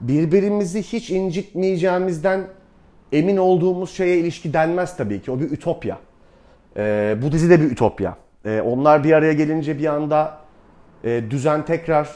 birbirimizi 0.00 0.82
hiç 0.82 1.10
incitmeyeceğimizden 1.10 2.46
emin 3.12 3.36
olduğumuz 3.36 3.90
şeye 3.90 4.18
ilişki 4.18 4.52
denmez 4.52 4.96
tabii 4.96 5.22
ki. 5.22 5.30
O 5.30 5.40
bir 5.40 5.50
ütopya. 5.50 5.98
E, 6.76 7.16
bu 7.22 7.32
dizi 7.32 7.50
de 7.50 7.60
bir 7.60 7.70
ütopya. 7.70 8.16
E, 8.44 8.60
onlar 8.60 9.04
bir 9.04 9.12
araya 9.12 9.32
gelince 9.32 9.78
bir 9.78 9.86
anda 9.86 10.41
E, 11.04 11.30
düzen 11.30 11.64
tekrar 11.64 12.08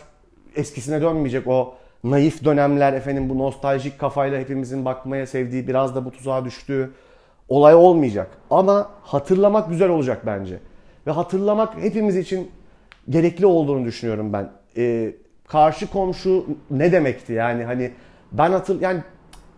eskisine 0.57 1.03
dönmeyecek. 1.03 1.47
O 1.47 1.75
naif 2.05 2.45
dönemler 2.45 2.93
efendim 2.93 3.29
bu 3.29 3.39
nostaljik 3.39 3.99
kafayla 3.99 4.41
hepimizin 4.41 4.85
bakmaya 4.85 5.27
sevdiği 5.27 5.69
biraz 5.69 5.95
da 5.95 6.05
bu 6.05 6.11
tuzağa 6.11 6.45
düştüğü 6.45 6.91
olay 7.49 7.75
olmayacak. 7.75 8.31
Ama 8.51 8.91
hatırlamak 9.03 9.69
güzel 9.69 9.89
olacak 9.89 10.27
bence. 10.27 10.59
Ve 11.07 11.11
hatırlamak 11.11 11.77
hepimiz 11.77 12.17
için 12.17 12.51
gerekli 13.09 13.47
olduğunu 13.47 13.85
düşünüyorum 13.85 14.33
ben. 14.33 14.51
Ee, 14.77 15.15
karşı 15.49 15.91
komşu 15.91 16.47
ne 16.71 16.93
demekti 16.93 17.33
yani 17.33 17.65
hani 17.65 17.93
ben 18.33 18.51
hatır 18.51 18.81
yani 18.81 19.03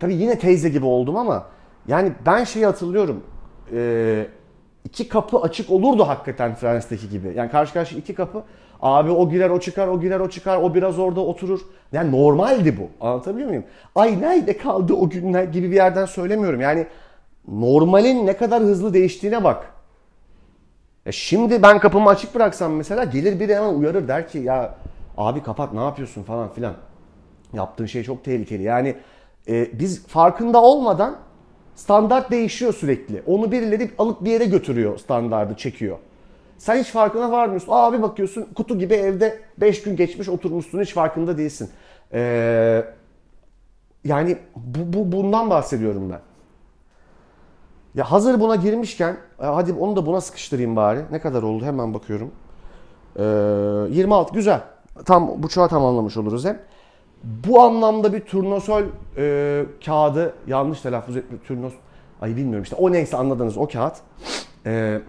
tabii 0.00 0.14
yine 0.14 0.38
teyze 0.38 0.68
gibi 0.68 0.86
oldum 0.86 1.16
ama 1.16 1.46
yani 1.88 2.12
ben 2.26 2.44
şeyi 2.44 2.66
hatırlıyorum. 2.66 3.24
Ee, 3.72 4.26
iki 4.84 5.08
kapı 5.08 5.38
açık 5.38 5.70
olurdu 5.70 6.08
hakikaten 6.08 6.54
Friends'teki 6.54 7.08
gibi. 7.08 7.32
Yani 7.36 7.50
karşı 7.50 7.72
karşı 7.72 7.98
iki 7.98 8.14
kapı. 8.14 8.44
Abi 8.82 9.10
o 9.10 9.28
girer 9.30 9.50
o 9.50 9.60
çıkar 9.60 9.88
o 9.88 10.00
girer 10.00 10.20
o 10.20 10.30
çıkar 10.30 10.56
o 10.56 10.74
biraz 10.74 10.98
orada 10.98 11.20
oturur. 11.20 11.60
Yani 11.92 12.12
normaldi 12.12 12.78
bu. 12.78 13.06
Anlatabiliyor 13.06 13.48
muyum? 13.48 13.64
Ay 13.94 14.20
nerede 14.20 14.56
kaldı 14.56 14.94
o 14.94 15.10
günler 15.10 15.44
gibi 15.44 15.70
bir 15.70 15.76
yerden 15.76 16.06
söylemiyorum. 16.06 16.60
Yani 16.60 16.86
normalin 17.48 18.26
ne 18.26 18.36
kadar 18.36 18.62
hızlı 18.62 18.94
değiştiğine 18.94 19.44
bak. 19.44 19.72
Ya 21.06 21.12
şimdi 21.12 21.62
ben 21.62 21.78
kapımı 21.78 22.08
açık 22.08 22.34
bıraksam 22.34 22.72
mesela 22.72 23.04
gelir 23.04 23.40
biri 23.40 23.56
hemen 23.56 23.74
uyarır 23.74 24.08
der 24.08 24.28
ki 24.28 24.38
ya 24.38 24.74
abi 25.16 25.42
kapat 25.42 25.72
ne 25.72 25.80
yapıyorsun 25.80 26.22
falan 26.22 26.52
filan. 26.52 26.74
Yaptığın 27.52 27.86
şey 27.86 28.02
çok 28.02 28.24
tehlikeli. 28.24 28.62
Yani 28.62 28.94
e, 29.48 29.78
biz 29.78 30.06
farkında 30.06 30.62
olmadan 30.62 31.16
standart 31.74 32.30
değişiyor 32.30 32.74
sürekli. 32.74 33.22
Onu 33.26 33.52
birileri 33.52 33.90
alıp 33.98 34.24
bir 34.24 34.30
yere 34.30 34.44
götürüyor 34.44 34.98
standardı 34.98 35.54
çekiyor. 35.54 35.98
Sen 36.58 36.78
hiç 36.78 36.86
farkına 36.86 37.32
varmıyorsun. 37.32 37.72
Abi 37.72 38.02
bakıyorsun 38.02 38.46
kutu 38.54 38.78
gibi 38.78 38.94
evde 38.94 39.40
5 39.60 39.82
gün 39.82 39.96
geçmiş 39.96 40.28
oturmuşsun 40.28 40.80
hiç 40.80 40.94
farkında 40.94 41.38
değilsin. 41.38 41.70
Ee, 42.12 42.84
yani 44.04 44.38
bu, 44.56 44.98
bu 44.98 45.12
bundan 45.12 45.50
bahsediyorum 45.50 46.10
ben. 46.10 46.20
Ya 47.94 48.10
hazır 48.10 48.40
buna 48.40 48.56
girmişken 48.56 49.16
e, 49.40 49.46
hadi 49.46 49.72
onu 49.72 49.96
da 49.96 50.06
buna 50.06 50.20
sıkıştırayım 50.20 50.76
bari. 50.76 51.00
Ne 51.10 51.20
kadar 51.20 51.42
oldu 51.42 51.64
hemen 51.64 51.94
bakıyorum. 51.94 52.30
Ee, 53.16 53.22
26 53.22 54.34
güzel. 54.34 54.60
Tam 55.04 55.42
buçuğa 55.42 55.68
tamamlamış 55.68 56.16
oluruz 56.16 56.44
hem. 56.44 56.58
Bu 57.24 57.60
anlamda 57.60 58.12
bir 58.12 58.20
turnasol 58.20 58.82
e, 59.16 59.64
kağıdı 59.84 60.34
yanlış 60.46 60.80
telaffuz 60.80 61.16
ettim. 61.16 61.40
Turnos 61.48 61.72
ay 62.20 62.36
bilmiyorum 62.36 62.62
işte 62.62 62.76
o 62.76 62.92
neyse 62.92 63.16
anladınız 63.16 63.56
o 63.56 63.68
kağıt. 63.68 63.96
E, 64.66 65.00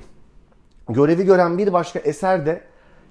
görevi 0.89 1.25
gören 1.25 1.57
bir 1.57 1.73
başka 1.73 1.99
eser 1.99 2.45
de 2.45 2.61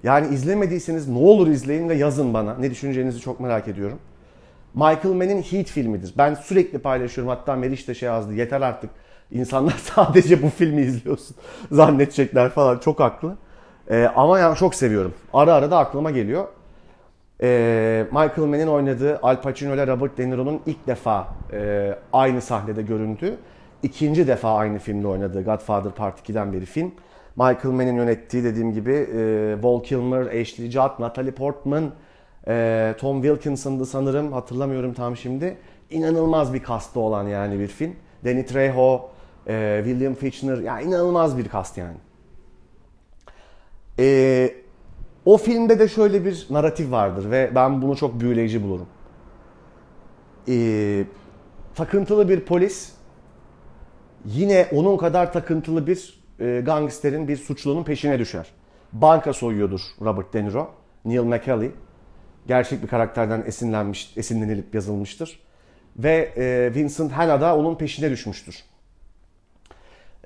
yani 0.02 0.34
izlemediyseniz 0.34 1.08
ne 1.08 1.18
olur 1.18 1.46
izleyin 1.46 1.88
ve 1.88 1.94
yazın 1.94 2.34
bana. 2.34 2.54
Ne 2.54 2.70
düşüneceğinizi 2.70 3.20
çok 3.20 3.40
merak 3.40 3.68
ediyorum. 3.68 3.98
Michael 4.74 5.14
Mann'in 5.14 5.42
Heat 5.42 5.66
filmidir. 5.66 6.14
Ben 6.18 6.34
sürekli 6.34 6.78
paylaşıyorum. 6.78 7.28
Hatta 7.30 7.56
Meriç 7.56 7.88
de 7.88 7.94
şey 7.94 8.06
yazdı. 8.06 8.34
Yeter 8.34 8.60
artık. 8.60 8.90
İnsanlar 9.30 9.72
sadece 9.94 10.42
bu 10.42 10.48
filmi 10.48 10.80
izliyorsun 10.80 11.36
zannedecekler 11.70 12.48
falan. 12.48 12.78
Çok 12.78 13.00
haklı. 13.00 13.36
Ee, 13.90 14.08
ama 14.16 14.38
yani 14.38 14.56
çok 14.56 14.74
seviyorum. 14.74 15.14
Ara 15.32 15.54
ara 15.54 15.70
da 15.70 15.78
aklıma 15.78 16.10
geliyor. 16.10 16.44
Ee, 17.42 18.06
Michael 18.10 18.48
Mann'in 18.48 18.66
oynadığı 18.66 19.18
Al 19.22 19.42
Pacino 19.42 19.74
ile 19.74 19.86
Robert 19.86 20.18
De 20.18 20.30
Niro'nun 20.30 20.60
ilk 20.66 20.86
defa 20.86 21.28
e, 21.52 21.94
aynı 22.12 22.40
sahnede 22.42 22.82
göründüğü, 22.82 23.36
ikinci 23.82 24.26
defa 24.26 24.54
aynı 24.54 24.78
filmde 24.78 25.08
oynadığı 25.08 25.44
Godfather 25.44 25.92
Part 25.92 26.28
2'den 26.28 26.52
beri 26.52 26.64
film. 26.64 26.92
Michael 27.38 27.74
Mann'in 27.74 27.96
yönettiği 27.96 28.44
dediğim 28.44 28.72
gibi 28.72 28.92
e, 28.92 29.56
Val 29.62 29.82
Kilmer, 29.82 30.40
Ashley 30.40 30.70
Judd, 30.70 30.90
Natalie 31.00 31.30
Portman, 31.30 31.90
e, 32.48 32.94
Tom 32.98 33.22
Wilkinson'dı 33.22 33.86
sanırım 33.86 34.32
hatırlamıyorum 34.32 34.94
tam 34.94 35.16
şimdi. 35.16 35.56
İnanılmaz 35.90 36.54
bir 36.54 36.62
kastı 36.62 37.00
olan 37.00 37.28
yani 37.28 37.58
bir 37.58 37.66
film. 37.66 37.96
Danny 38.24 38.46
Trejo, 38.46 39.10
e, 39.46 39.82
William 39.84 40.14
Fichtner, 40.14 40.58
yani 40.58 40.82
inanılmaz 40.84 41.38
bir 41.38 41.48
kast 41.48 41.78
yani. 41.78 41.96
E, 43.98 44.50
o 45.24 45.36
filmde 45.36 45.78
de 45.78 45.88
şöyle 45.88 46.24
bir 46.24 46.46
narratif 46.50 46.90
vardır 46.90 47.30
ve 47.30 47.50
ben 47.54 47.82
bunu 47.82 47.96
çok 47.96 48.20
büyüleyici 48.20 48.62
bulurum. 48.62 48.86
E, 50.48 51.04
takıntılı 51.74 52.28
bir 52.28 52.40
polis 52.40 52.92
yine 54.24 54.68
onun 54.72 54.96
kadar 54.96 55.32
takıntılı 55.32 55.86
bir 55.86 56.17
e, 56.40 56.62
gangsterin, 56.66 57.28
bir 57.28 57.36
suçlunun 57.36 57.84
peşine 57.84 58.18
düşer. 58.18 58.46
Banka 58.92 59.32
soyuyordur 59.32 59.80
Robert 60.00 60.34
De 60.34 60.44
Niro. 60.44 60.70
Neil 61.04 61.20
McCauley. 61.20 61.70
Gerçek 62.46 62.82
bir 62.82 62.88
karakterden 62.88 63.42
esinlenmiş, 63.46 64.12
esinlenilip 64.16 64.74
yazılmıştır. 64.74 65.40
Ve 65.96 66.32
e, 66.36 66.74
Vincent 66.74 67.12
Hanna 67.12 67.40
da 67.40 67.56
onun 67.56 67.74
peşine 67.74 68.10
düşmüştür. 68.10 68.64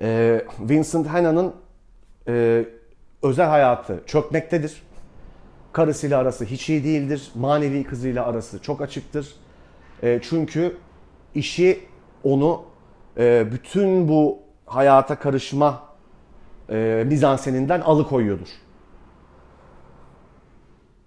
E, 0.01 0.41
Vincent 0.59 1.07
Hanna'nın 1.07 1.53
e, 2.27 2.65
özel 3.23 3.47
hayatı 3.47 4.03
çökmektedir. 4.05 4.83
Karısıyla 5.73 6.19
arası 6.19 6.45
hiç 6.45 6.69
iyi 6.69 6.83
değildir. 6.83 7.31
Manevi 7.35 7.83
kızıyla 7.83 8.25
arası 8.25 8.61
çok 8.61 8.81
açıktır. 8.81 9.35
E, 10.03 10.19
çünkü 10.23 10.77
işi 11.35 11.79
onu 12.23 12.63
e, 13.17 13.51
bütün 13.51 14.07
bu 14.07 14.39
hayata 14.65 15.19
karışma 15.19 15.92
e, 16.69 17.03
mizanseninden 17.07 17.81
alıkoyuyordur. 17.81 18.47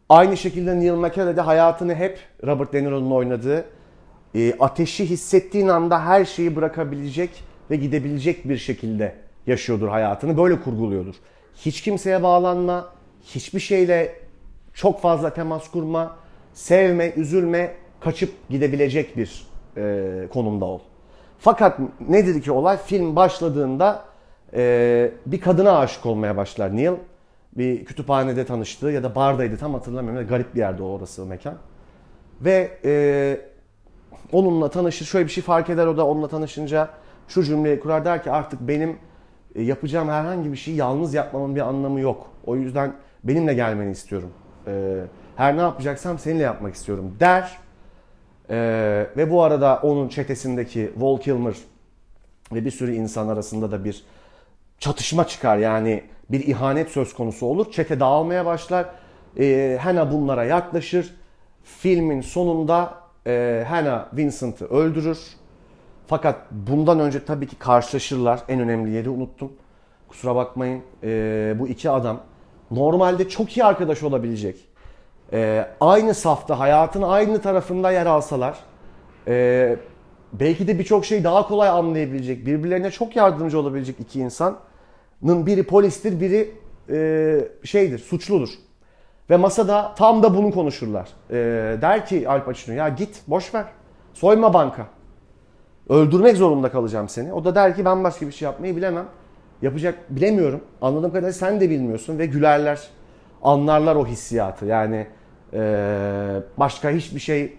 Aynı 0.09 0.37
şekilde 0.37 0.81
Neil 0.81 0.93
McCauley 0.93 1.37
de 1.37 1.41
hayatını 1.41 1.95
hep 1.95 2.19
Robert 2.47 2.73
De 2.73 2.85
Niro'nun 2.85 3.11
oynadığı 3.11 3.65
e, 4.35 4.55
ateşi 4.61 5.11
hissettiğin 5.11 5.69
anda 5.69 6.05
her 6.05 6.25
şeyi 6.25 6.57
bırakabilecek 6.57 7.31
ve 7.71 7.77
gidebilecek 7.77 8.49
bir 8.49 8.57
şekilde 8.57 9.15
yaşıyordur 9.47 9.89
hayatını. 9.89 10.39
Böyle 10.39 10.61
kurguluyordur. 10.61 11.15
Hiç 11.57 11.83
kimseye 11.83 12.23
bağlanma, 12.23 12.89
hiçbir 13.23 13.61
şeyle 13.61 14.15
çok 14.75 15.01
fazla 15.01 15.35
temas 15.35 15.71
kurma, 15.71 16.17
sevme, 16.53 17.13
üzülme, 17.17 17.75
kaçıp 18.01 18.49
gidebilecek 18.51 19.17
bir 19.17 19.47
e, 19.77 20.29
konumda 20.33 20.65
ol. 20.65 20.81
Fakat 21.39 21.79
nedir 22.09 22.43
ki 22.43 22.53
olay? 22.53 22.77
Film 22.77 23.17
başladığında 23.17 24.05
e, 24.55 25.11
bir 25.27 25.41
kadına 25.41 25.79
aşık 25.79 26.07
olmaya 26.07 26.37
başlar 26.37 26.77
Neil. 26.77 26.93
Bir 27.57 27.85
kütüphanede 27.85 28.47
tanıştığı 28.47 28.87
ya 28.87 29.03
da 29.03 29.15
bardaydı 29.15 29.57
tam 29.57 29.75
hatırlamıyorum. 29.75 30.29
Garip 30.29 30.55
bir 30.55 30.61
yerde 30.61 30.83
o 30.83 30.87
orası 30.87 31.27
mekan. 31.27 31.55
Ve 32.41 32.79
e, 32.85 33.41
onunla 34.33 34.71
tanışır. 34.71 35.07
Şöyle 35.07 35.27
bir 35.27 35.33
şey 35.33 35.45
fark 35.45 35.71
eder 35.71 35.87
o 35.87 35.97
da 35.97 36.07
onunla 36.07 36.29
tanışınca 36.29 36.89
şu 37.29 37.43
cümleyi 37.43 37.81
kurar 37.81 38.05
der 38.05 38.23
ki 38.23 38.31
artık 38.31 38.61
benim 38.61 38.97
e, 39.55 39.63
yapacağım 39.63 40.09
herhangi 40.09 40.53
bir 40.53 40.57
şeyi 40.57 40.77
yalnız 40.77 41.15
yapmamın 41.15 41.57
bir 41.57 41.61
anlamı 41.61 42.01
yok. 42.01 42.31
O 42.47 42.57
yüzden 42.57 42.93
benimle 43.25 43.55
gelmeni 43.55 43.91
istiyorum. 43.91 44.31
E, 44.67 45.03
her 45.37 45.57
ne 45.57 45.61
yapacaksam 45.61 46.19
seninle 46.19 46.43
yapmak 46.43 46.75
istiyorum 46.75 47.17
der. 47.21 47.59
E, 48.51 48.57
ve 49.17 49.31
bu 49.31 49.43
arada 49.43 49.81
onun 49.83 50.09
çetesindeki 50.09 50.93
Val 50.97 51.19
Kilmer 51.19 51.57
ve 52.53 52.65
bir 52.65 52.71
sürü 52.71 52.95
insan 52.95 53.29
arasında 53.29 53.71
da 53.71 53.85
bir 53.85 54.05
çatışma 54.79 55.27
çıkar. 55.27 55.57
Yani 55.57 56.03
bir 56.31 56.47
ihanet 56.47 56.91
söz 56.91 57.15
konusu 57.15 57.47
olur. 57.47 57.73
Çete 57.73 58.01
dağılmaya 58.01 58.47
başlar. 58.47 58.87
E, 59.39 59.79
Hannah 59.83 60.13
bunlara 60.13 60.45
yaklaşır. 60.45 61.15
Filmin 61.65 62.21
sonunda 62.21 62.95
e, 63.27 63.65
Hannah 63.69 64.17
Vincent'ı 64.17 64.67
öldürür. 64.67 65.19
Fakat 66.07 66.37
bundan 66.51 67.01
önce 67.01 67.25
tabii 67.25 67.47
ki 67.47 67.57
karşılaşırlar. 67.57 68.41
En 68.49 68.61
önemli 68.61 68.91
yeri 68.91 69.09
unuttum. 69.09 69.53
Kusura 70.09 70.35
bakmayın. 70.35 70.83
E, 71.03 71.55
bu 71.59 71.69
iki 71.69 71.91
adam 71.91 72.21
normalde 72.71 73.29
çok 73.29 73.57
iyi 73.57 73.65
arkadaş 73.65 74.03
olabilecek. 74.03 74.57
E, 75.33 75.67
aynı 75.81 76.15
safta, 76.15 76.59
hayatın 76.59 77.03
aynı 77.03 77.43
tarafında 77.43 77.91
yer 77.91 78.07
alsalar 78.07 78.59
e, 79.29 79.77
belki 80.41 80.69
de 80.69 80.79
birçok 80.79 81.05
şeyi 81.05 81.25
daha 81.25 81.49
kolay 81.49 81.69
anlayabilecek, 81.69 82.47
birbirlerine 82.47 82.91
çok 82.91 83.17
yardımcı 83.17 83.59
olabilecek 83.59 84.01
iki 84.01 84.21
insanın 84.21 84.57
biri 85.23 85.63
polistir, 85.63 86.21
biri 86.21 86.51
e, 86.91 87.49
şeydir, 87.65 87.99
suçludur. 87.99 88.49
Ve 89.31 89.37
masada 89.37 89.95
tam 89.95 90.23
da 90.23 90.37
bunu 90.37 90.51
konuşurlar. 90.51 91.09
E, 91.31 91.35
der 91.83 92.07
ki 92.07 92.29
Al 92.29 92.45
Pacino 92.45 92.77
ya 92.77 92.89
git 92.89 93.23
boş 93.29 93.55
ver. 93.55 93.65
Soyma 94.15 94.55
banka. 94.55 94.87
Öldürmek 95.89 96.37
zorunda 96.37 96.71
kalacağım 96.71 97.09
seni. 97.09 97.33
O 97.33 97.45
da 97.45 97.55
der 97.55 97.77
ki 97.77 97.85
ben 97.85 98.05
başka 98.05 98.27
bir 98.27 98.33
şey 98.33 98.47
yapmayı 98.47 98.77
bilemem. 98.77 99.07
Yapacak 99.63 99.99
bilemiyorum. 100.11 100.61
Anladığım 100.81 101.11
kadarıyla 101.11 101.33
sen 101.33 101.61
de 101.61 101.71
bilmiyorsun 101.71 102.19
ve 102.19 102.27
gülerler. 102.27 102.89
Anlarlar 103.43 103.97
o 103.97 104.07
hissiyatı. 104.07 104.67
Yani 104.67 105.07
e, 105.53 105.61
başka 106.57 106.91
hiçbir 106.91 107.21
şey 107.21 107.57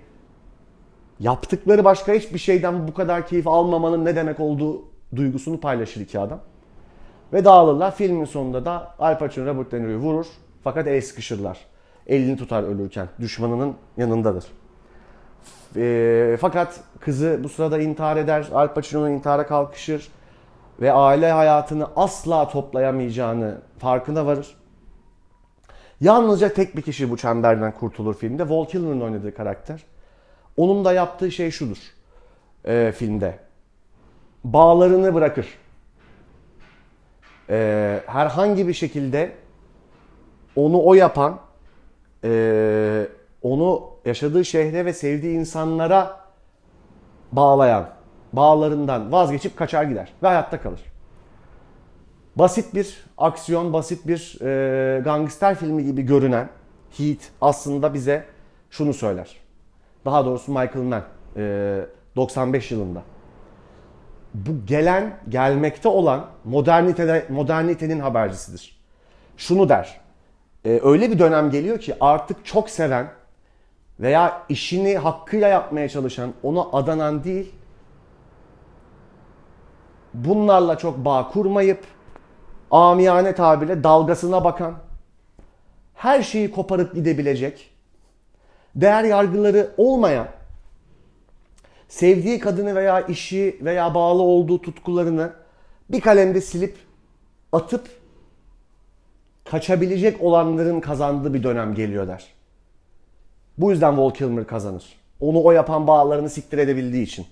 yaptıkları 1.19 1.83
başka 1.83 2.13
hiçbir 2.13 2.39
şeyden 2.39 2.87
bu 2.87 2.93
kadar 2.93 3.27
keyif 3.27 3.47
almamanın 3.47 4.05
ne 4.05 4.15
demek 4.15 4.39
olduğu 4.39 4.83
duygusunu 5.15 5.59
paylaşır 5.59 6.01
iki 6.01 6.19
adam. 6.19 6.39
Ve 7.33 7.45
dağılırlar. 7.45 7.95
Filmin 7.95 8.25
sonunda 8.25 8.65
da 8.65 8.95
Al 8.99 9.19
Pacino 9.19 9.45
Robert 9.45 9.71
De 9.71 9.81
Niro'yu 9.81 9.97
vurur. 9.97 10.25
Fakat 10.63 10.87
el 10.87 11.01
sıkışırlar. 11.01 11.59
elini 12.07 12.37
tutar 12.37 12.63
ölürken. 12.63 13.07
Düşmanının 13.19 13.75
yanındadır. 13.97 14.45
E, 15.75 16.37
fakat 16.41 16.79
kızı 16.99 17.39
bu 17.43 17.49
sırada 17.49 17.79
intihar 17.79 18.17
eder. 18.17 18.47
Al 18.53 18.73
Pacino'nun 18.73 19.09
intihara 19.09 19.47
kalkışır. 19.47 20.07
Ve 20.81 20.91
aile 20.91 21.31
hayatını 21.31 21.87
asla 21.95 22.49
toplayamayacağını 22.49 23.57
farkına 23.79 24.25
varır. 24.25 24.57
Yalnızca 26.01 26.53
tek 26.53 26.77
bir 26.77 26.81
kişi 26.81 27.09
bu 27.09 27.17
çemberden 27.17 27.71
kurtulur 27.71 28.13
filmde. 28.13 28.49
Val 28.49 28.65
Kilmer'ın 28.65 29.01
oynadığı 29.01 29.33
karakter. 29.33 29.83
Onun 30.57 30.85
da 30.85 30.93
yaptığı 30.93 31.31
şey 31.31 31.51
şudur 31.51 31.77
e, 32.65 32.91
filmde. 32.91 33.39
Bağlarını 34.43 35.13
bırakır. 35.13 35.47
E, 37.49 37.99
herhangi 38.05 38.67
bir 38.67 38.73
şekilde 38.73 39.31
onu 40.55 40.83
o 40.83 40.93
yapan, 40.93 41.39
e, 42.23 43.07
onu 43.41 43.89
yaşadığı 44.05 44.45
şehre 44.45 44.85
ve 44.85 44.93
sevdiği 44.93 45.37
insanlara 45.37 46.19
bağlayan, 47.31 47.89
bağlarından 48.33 49.11
vazgeçip 49.11 49.57
kaçar 49.57 49.83
gider 49.83 50.13
ve 50.23 50.27
hayatta 50.27 50.61
kalır. 50.61 50.81
Basit 52.35 52.75
bir 52.75 53.05
aksiyon, 53.17 53.73
basit 53.73 54.07
bir 54.07 54.37
e, 54.41 54.99
gangster 54.99 55.55
filmi 55.55 55.83
gibi 55.83 56.01
görünen 56.01 56.49
Heat 56.97 57.19
aslında 57.41 57.93
bize 57.93 58.25
şunu 58.69 58.93
söyler. 58.93 59.46
Daha 60.05 60.25
doğrusu 60.25 60.51
Michael 60.51 60.83
Mann 60.83 61.03
e, 61.37 61.85
95 62.15 62.71
yılında. 62.71 63.01
Bu 64.33 64.65
gelen, 64.65 65.17
gelmekte 65.29 65.89
olan 65.89 66.25
modernitede, 66.43 67.25
modernitenin 67.29 67.99
habercisidir. 67.99 68.79
Şunu 69.37 69.69
der. 69.69 69.99
E, 70.65 70.79
öyle 70.83 71.11
bir 71.11 71.19
dönem 71.19 71.51
geliyor 71.51 71.79
ki 71.79 71.95
artık 71.99 72.45
çok 72.45 72.69
seven 72.69 73.07
veya 73.99 74.41
işini 74.49 74.97
hakkıyla 74.97 75.47
yapmaya 75.47 75.89
çalışan, 75.89 76.33
ona 76.43 76.61
adanan 76.61 77.23
değil, 77.23 77.55
bunlarla 80.13 80.77
çok 80.77 80.97
bağ 80.97 81.29
kurmayıp 81.33 81.83
amiyane 82.71 83.35
tabirle 83.35 83.83
dalgasına 83.83 84.43
bakan, 84.43 84.75
her 85.95 86.21
şeyi 86.21 86.51
koparıp 86.51 86.95
gidebilecek, 86.95 87.71
değer 88.77 89.03
yargıları 89.03 89.71
olmayan, 89.77 90.27
sevdiği 91.87 92.39
kadını 92.39 92.75
veya 92.75 93.01
işi 93.01 93.57
veya 93.61 93.95
bağlı 93.95 94.21
olduğu 94.21 94.61
tutkularını 94.61 95.33
bir 95.89 96.01
kalemde 96.01 96.41
silip 96.41 96.75
atıp 97.51 97.89
kaçabilecek 99.45 100.21
olanların 100.21 100.79
kazandığı 100.79 101.33
bir 101.33 101.43
dönem 101.43 101.75
geliyor 101.75 102.07
der. 102.07 102.25
Bu 103.57 103.71
yüzden 103.71 103.97
Val 103.97 104.09
Kilmer 104.09 104.47
kazanır. 104.47 104.97
Onu 105.19 105.43
o 105.43 105.51
yapan 105.51 105.87
bağlarını 105.87 106.29
siktir 106.29 106.57
edebildiği 106.57 107.03
için. 107.03 107.25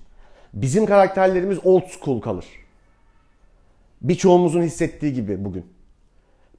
Bizim 0.53 0.85
karakterlerimiz 0.85 1.59
old 1.65 1.83
school 1.87 2.21
kalır. 2.21 2.45
Birçoğumuzun 4.01 4.61
hissettiği 4.61 5.13
gibi 5.13 5.45
bugün. 5.45 5.65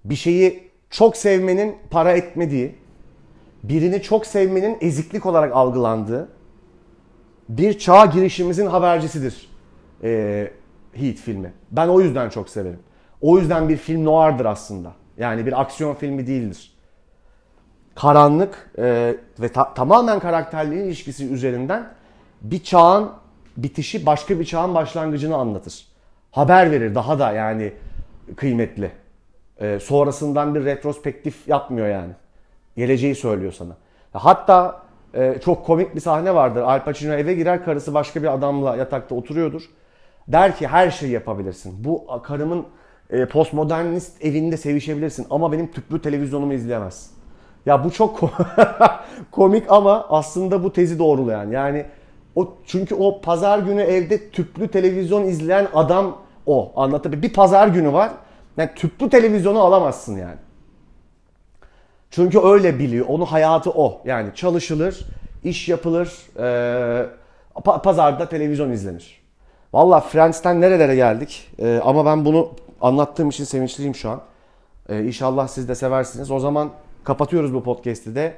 Bir 0.04 0.16
şeyi 0.16 0.70
çok 0.90 1.16
sevmenin 1.16 1.76
para 1.90 2.12
etmediği, 2.12 2.74
birini 3.68 4.02
çok 4.02 4.26
sevmenin 4.26 4.78
eziklik 4.80 5.26
olarak 5.26 5.56
algılandığı 5.56 6.28
bir 7.48 7.78
çağ 7.78 8.06
girişimizin 8.06 8.66
habercisidir 8.66 9.48
e, 10.02 10.50
Heat 10.92 11.16
filmi. 11.16 11.52
Ben 11.70 11.88
o 11.88 12.00
yüzden 12.00 12.28
çok 12.28 12.48
severim. 12.48 12.80
O 13.20 13.38
yüzden 13.38 13.68
bir 13.68 13.76
film 13.76 14.04
noir'dır 14.04 14.44
aslında. 14.44 14.92
Yani 15.18 15.46
bir 15.46 15.60
aksiyon 15.60 15.94
filmi 15.94 16.26
değildir. 16.26 16.76
Karanlık 17.94 18.70
e, 18.78 19.16
ve 19.40 19.48
ta- 19.48 19.74
tamamen 19.74 20.18
karakterlerin 20.18 20.84
ilişkisi 20.84 21.28
üzerinden 21.28 21.88
bir 22.42 22.64
çağın 22.64 23.10
bitişi 23.56 24.06
başka 24.06 24.40
bir 24.40 24.44
çağın 24.44 24.74
başlangıcını 24.74 25.36
anlatır. 25.36 25.86
Haber 26.30 26.70
verir 26.70 26.94
daha 26.94 27.18
da 27.18 27.32
yani 27.32 27.72
kıymetli. 28.36 28.90
E, 29.60 29.80
sonrasından 29.80 30.54
bir 30.54 30.64
retrospektif 30.64 31.48
yapmıyor 31.48 31.88
yani. 31.88 32.12
Geleceği 32.76 33.14
söylüyor 33.14 33.52
sana. 33.52 33.76
Hatta 34.12 34.82
e, 35.14 35.38
çok 35.44 35.66
komik 35.66 35.94
bir 35.94 36.00
sahne 36.00 36.34
vardır. 36.34 36.62
Al 36.62 36.84
Pacino 36.84 37.14
eve 37.14 37.34
girer 37.34 37.64
karısı 37.64 37.94
başka 37.94 38.22
bir 38.22 38.34
adamla 38.34 38.76
yatakta 38.76 39.14
oturuyordur. 39.14 39.62
Der 40.28 40.56
ki 40.56 40.66
her 40.66 40.90
şeyi 40.90 41.12
yapabilirsin. 41.12 41.84
Bu 41.84 42.06
karımın 42.22 42.66
e, 43.10 43.26
postmodernist 43.26 44.24
evinde 44.24 44.56
sevişebilirsin 44.56 45.26
ama 45.30 45.52
benim 45.52 45.72
tüplü 45.72 46.02
televizyonumu 46.02 46.52
izleyemezsin. 46.52 47.16
Ya 47.66 47.84
bu 47.84 47.90
çok 47.90 48.20
komik 49.30 49.72
ama 49.72 50.06
aslında 50.08 50.64
bu 50.64 50.72
tezi 50.72 50.98
doğrulayan. 50.98 51.50
Yani 51.50 51.86
o 52.34 52.54
çünkü 52.66 52.94
o 52.94 53.20
pazar 53.20 53.58
günü 53.58 53.80
evde 53.80 54.30
tüplü 54.30 54.68
televizyon 54.68 55.22
izleyen 55.22 55.68
adam 55.74 56.16
o. 56.46 56.72
Anlatabiliyor. 56.76 57.22
Bir 57.22 57.32
pazar 57.32 57.68
günü 57.68 57.92
var. 57.92 58.10
Yani 58.56 58.70
tüplü 58.76 59.10
televizyonu 59.10 59.60
alamazsın 59.60 60.16
yani. 60.16 60.36
Çünkü 62.10 62.40
öyle 62.40 62.78
biliyor. 62.78 63.06
Onun 63.08 63.24
hayatı 63.24 63.70
o. 63.70 64.02
Yani 64.04 64.34
çalışılır, 64.34 65.06
iş 65.44 65.68
yapılır, 65.68 66.12
e, 66.38 67.06
pazarda 67.64 68.28
televizyon 68.28 68.70
izlenir. 68.70 69.22
Valla 69.72 70.00
Friends'ten 70.00 70.60
nerelere 70.60 70.96
geldik. 70.96 71.52
E, 71.58 71.80
ama 71.84 72.06
ben 72.06 72.24
bunu 72.24 72.50
anlattığım 72.80 73.28
için 73.28 73.44
sevinçliyim 73.44 73.94
şu 73.94 74.10
an. 74.10 74.20
E, 74.88 75.04
inşallah 75.04 75.48
siz 75.48 75.68
de 75.68 75.74
seversiniz. 75.74 76.30
O 76.30 76.38
zaman 76.38 76.70
kapatıyoruz 77.04 77.54
bu 77.54 77.62
podcast'i 77.62 78.14
de. 78.14 78.34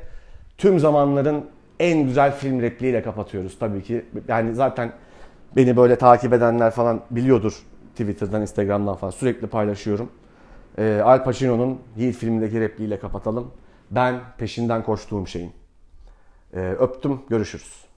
Tüm 0.58 0.78
zamanların 0.78 1.44
en 1.80 2.02
güzel 2.02 2.32
film 2.32 2.60
repliğiyle 2.60 3.02
kapatıyoruz 3.02 3.58
tabii 3.58 3.82
ki. 3.82 4.04
Yani 4.28 4.54
zaten 4.54 4.92
beni 5.56 5.76
böyle 5.76 5.96
takip 5.96 6.32
edenler 6.32 6.70
falan 6.70 7.00
biliyordur 7.10 7.62
Twitter'dan, 7.90 8.42
Instagram'dan 8.42 8.96
falan 8.96 9.10
sürekli 9.10 9.46
paylaşıyorum. 9.46 10.10
E, 10.78 11.00
Al 11.04 11.24
Pacino'nun 11.24 11.80
Yiğit 11.96 12.16
filmindeki 12.16 12.60
repliğiyle 12.60 12.98
kapatalım. 12.98 13.52
Ben 13.90 14.20
peşinden 14.38 14.82
koştuğum 14.82 15.26
şeyin. 15.26 15.52
E, 16.54 16.60
öptüm, 16.60 17.20
görüşürüz. 17.28 17.87